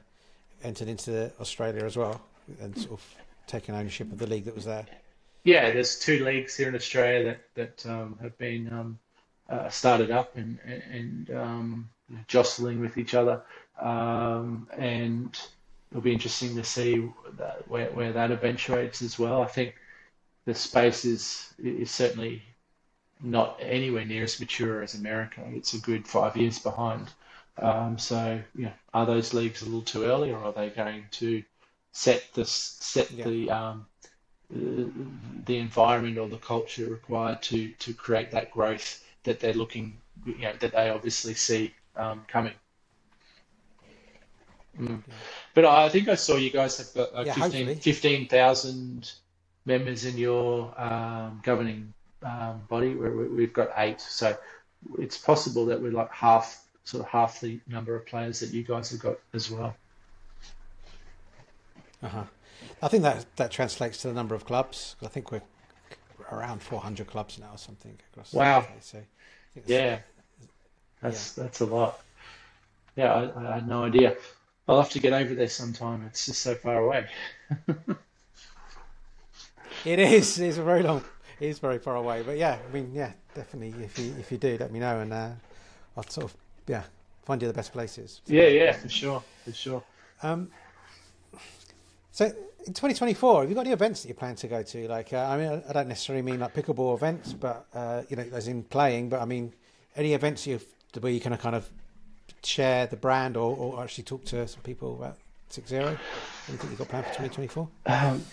[0.64, 2.22] entered into Australia as well
[2.62, 3.04] and sort of
[3.48, 4.86] taken ownership of the league that was there.
[5.48, 9.00] Yeah, there's two leagues here in Australia that that um, have been um,
[9.50, 11.90] uh, started up and and um,
[12.28, 13.42] jostling with each other,
[13.80, 15.40] um, and
[15.90, 19.42] it'll be interesting to see that, where, where that eventuates as well.
[19.42, 19.76] I think
[20.44, 22.42] the space is is certainly
[23.24, 25.42] not anywhere near as mature as America.
[25.54, 27.08] It's a good five years behind.
[27.58, 31.06] Um, so, you know, are those leagues a little too early, or are they going
[31.12, 31.42] to
[31.94, 33.24] set the set yeah.
[33.24, 33.86] the um,
[34.50, 40.38] the environment or the culture required to to create that growth that they're looking, you
[40.40, 42.54] know, that they obviously see um, coming?
[44.80, 45.04] Mm.
[45.54, 49.12] But I think I saw you guys have got like yeah, 15,000
[49.66, 51.94] members in your um, governing
[52.24, 52.94] um, body.
[52.94, 54.38] we have got eight, so
[55.00, 58.64] it's possible that we're like half, sort of half the number of players that you
[58.64, 59.76] guys have got as well.
[62.04, 62.24] Uh huh.
[62.82, 64.96] I think that that translates to the number of clubs.
[65.04, 65.42] I think we're
[66.32, 68.34] around 400 clubs now or something across.
[68.34, 68.62] Wow.
[68.62, 69.04] The UK, so
[69.66, 70.00] yeah,
[71.02, 71.44] that's yeah.
[71.44, 72.02] that's a lot.
[72.96, 74.16] Yeah, I, I had no idea.
[74.68, 76.04] I'll have to get over there sometime.
[76.08, 77.08] It's just so far away.
[79.86, 80.40] it is.
[80.40, 81.04] It's a very long.
[81.40, 82.24] It is very far away.
[82.24, 83.84] But yeah, I mean, yeah, definitely.
[83.84, 85.30] If you if you do, let me know, and uh,
[85.96, 86.36] I'll sort of
[86.68, 86.84] yeah
[87.26, 88.22] find you the best places.
[88.26, 89.84] Yeah, yeah, for sure, for sure.
[90.24, 90.50] Um,
[92.18, 94.88] so in 2024, have you got any events that you plan to go to?
[94.88, 98.26] Like, uh, I mean, I don't necessarily mean like pickleball events, but uh, you know,
[98.34, 99.10] as in playing.
[99.10, 99.54] But I mean,
[99.96, 100.60] any events you
[101.00, 101.70] where you can kind of
[102.44, 105.96] share the brand or, or actually talk to some people about Six Zero?
[106.50, 107.70] Anything you've got planned for 2024?
[107.86, 108.26] Um,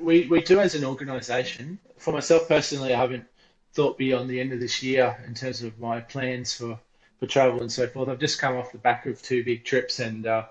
[0.00, 1.78] we, we do as an organisation.
[1.98, 3.26] For myself personally, I haven't
[3.72, 6.76] thought beyond the end of this year in terms of my plans for,
[7.20, 8.08] for travel and so forth.
[8.08, 10.46] I've just come off the back of two big trips, and uh,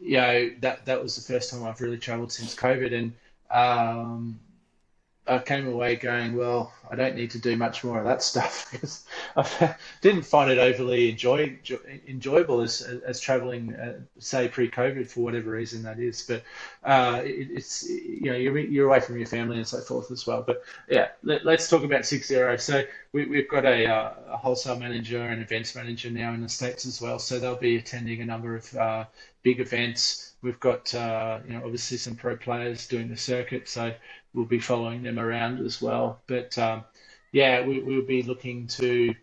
[0.00, 3.12] you know that that was the first time I've really travelled since COVID, and
[3.50, 4.40] um,
[5.28, 8.68] I came away going, well, I don't need to do much more of that stuff
[8.72, 9.04] because
[9.36, 11.58] I didn't find it overly enjoy,
[12.06, 16.22] enjoyable as, as traveling, uh, say, pre-COVID for whatever reason that is.
[16.22, 16.42] But
[16.84, 20.26] uh, it, it's you know you're, you're away from your family and so forth as
[20.26, 20.42] well.
[20.46, 22.56] But yeah, let, us talk about six zero.
[22.56, 26.48] So we, have got a, uh, a, wholesale manager and events manager now in the
[26.48, 27.18] states as well.
[27.18, 29.04] So they'll be attending a number of uh,
[29.42, 30.34] big events.
[30.42, 33.68] We've got uh, you know obviously some pro players doing the circuit.
[33.68, 33.92] So
[34.34, 36.20] we'll be following them around as well.
[36.26, 36.84] But um,
[37.32, 39.14] yeah, we, will be looking to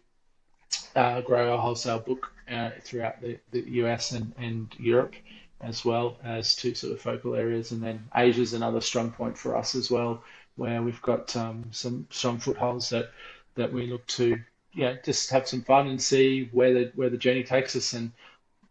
[0.96, 5.16] uh, grow our wholesale book uh, throughout the, the US and, and Europe
[5.62, 7.72] as well as two sort of focal areas.
[7.72, 10.24] And then Asia is another strong point for us as well,
[10.58, 13.10] where we've got um, some strong footholds that,
[13.56, 14.38] that we look to
[14.76, 18.12] yeah, just have some fun and see where the where the journey takes us, and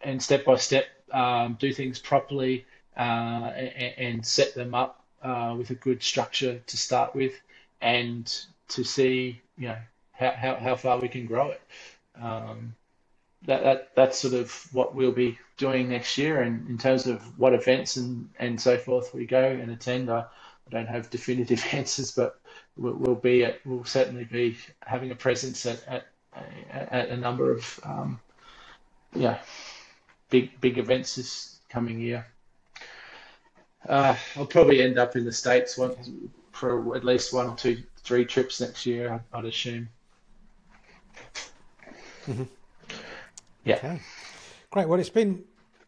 [0.02, 2.66] and step by step um, do things properly
[2.96, 3.00] uh,
[3.56, 7.32] and, and, set them up uh, with a good structure to start with,
[7.80, 8.32] and
[8.68, 9.78] to see you know
[10.12, 11.60] how, how, how far we can grow it.
[12.20, 12.74] Um,
[13.46, 17.38] that, that that's sort of what we'll be doing next year, and in terms of
[17.38, 21.64] what events and, and so forth we go and attend, I, I don't have definitive
[21.72, 22.40] answers, but
[22.76, 24.56] we'll, we'll be at, we'll certainly be
[24.86, 26.06] having a presence at, at,
[26.70, 28.20] at a number of um,
[29.14, 29.38] yeah
[30.30, 32.26] big big events this coming year.
[33.88, 35.94] Uh, I'll probably end up in the states one,
[36.52, 39.22] for at least one or two, three trips next year.
[39.32, 39.88] I'd assume.
[42.26, 42.44] Mm-hmm.
[43.64, 43.76] Yeah.
[43.76, 44.00] Okay.
[44.70, 44.88] Great.
[44.88, 45.44] Well, it's been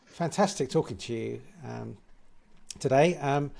[0.06, 1.96] fantastic talking to you um,
[2.78, 3.16] today.
[3.16, 3.50] Um,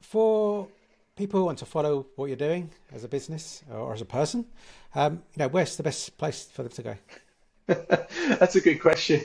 [0.00, 0.68] for
[1.16, 4.44] people who want to follow what you're doing as a business or as a person,
[4.94, 6.96] um, you know, where's the best place for them to go?
[8.38, 9.22] That's a good question.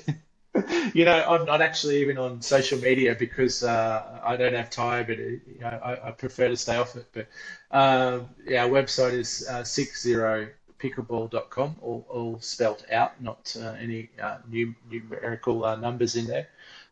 [0.94, 5.06] you know, I'm not actually even on social media because uh, I don't have time,
[5.08, 7.08] but you know, I, I, prefer to stay off it.
[7.14, 7.28] But
[7.72, 14.38] um, yeah, our website is uh, sixzeropickleball.com, all, all spelt out, not uh, any uh,
[14.50, 16.48] new, numerical uh, numbers in there.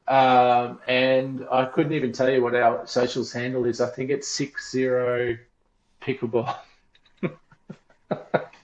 [0.08, 3.82] Um, and I couldn't even tell you what our socials handle is.
[3.82, 5.38] I think it's 60
[6.02, 6.56] pickleball.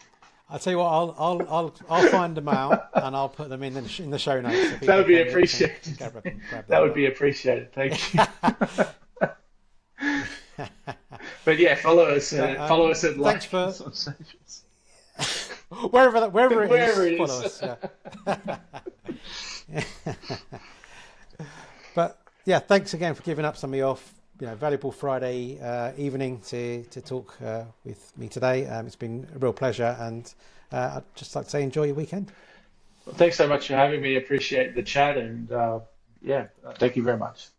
[0.53, 0.85] I'll tell you what.
[0.85, 4.19] I'll I'll I'll I'll find them out and I'll put them in the in the
[4.19, 4.85] show notes.
[4.85, 5.97] that would be appreciated.
[5.97, 7.73] Grab, grab that, that would be appreciated.
[7.73, 8.19] Thank you.
[11.43, 12.33] but yeah, follow us.
[12.33, 13.73] Uh, um, follow us at thanks for
[15.87, 17.13] wherever that, wherever it wherever is.
[17.13, 17.63] It follow is.
[17.63, 17.77] us.
[18.27, 18.57] Yeah.
[21.95, 23.97] but yeah, thanks again for giving up some of your
[24.39, 28.67] you know, valuable Friday uh, evening to to talk uh, with me today.
[28.67, 30.33] Um, it's been a real pleasure, and
[30.71, 32.31] uh, I'd just like to say enjoy your weekend.
[33.05, 34.15] Well, thanks so much for having me.
[34.15, 35.79] Appreciate the chat, and uh,
[36.21, 37.49] yeah, thank you very much.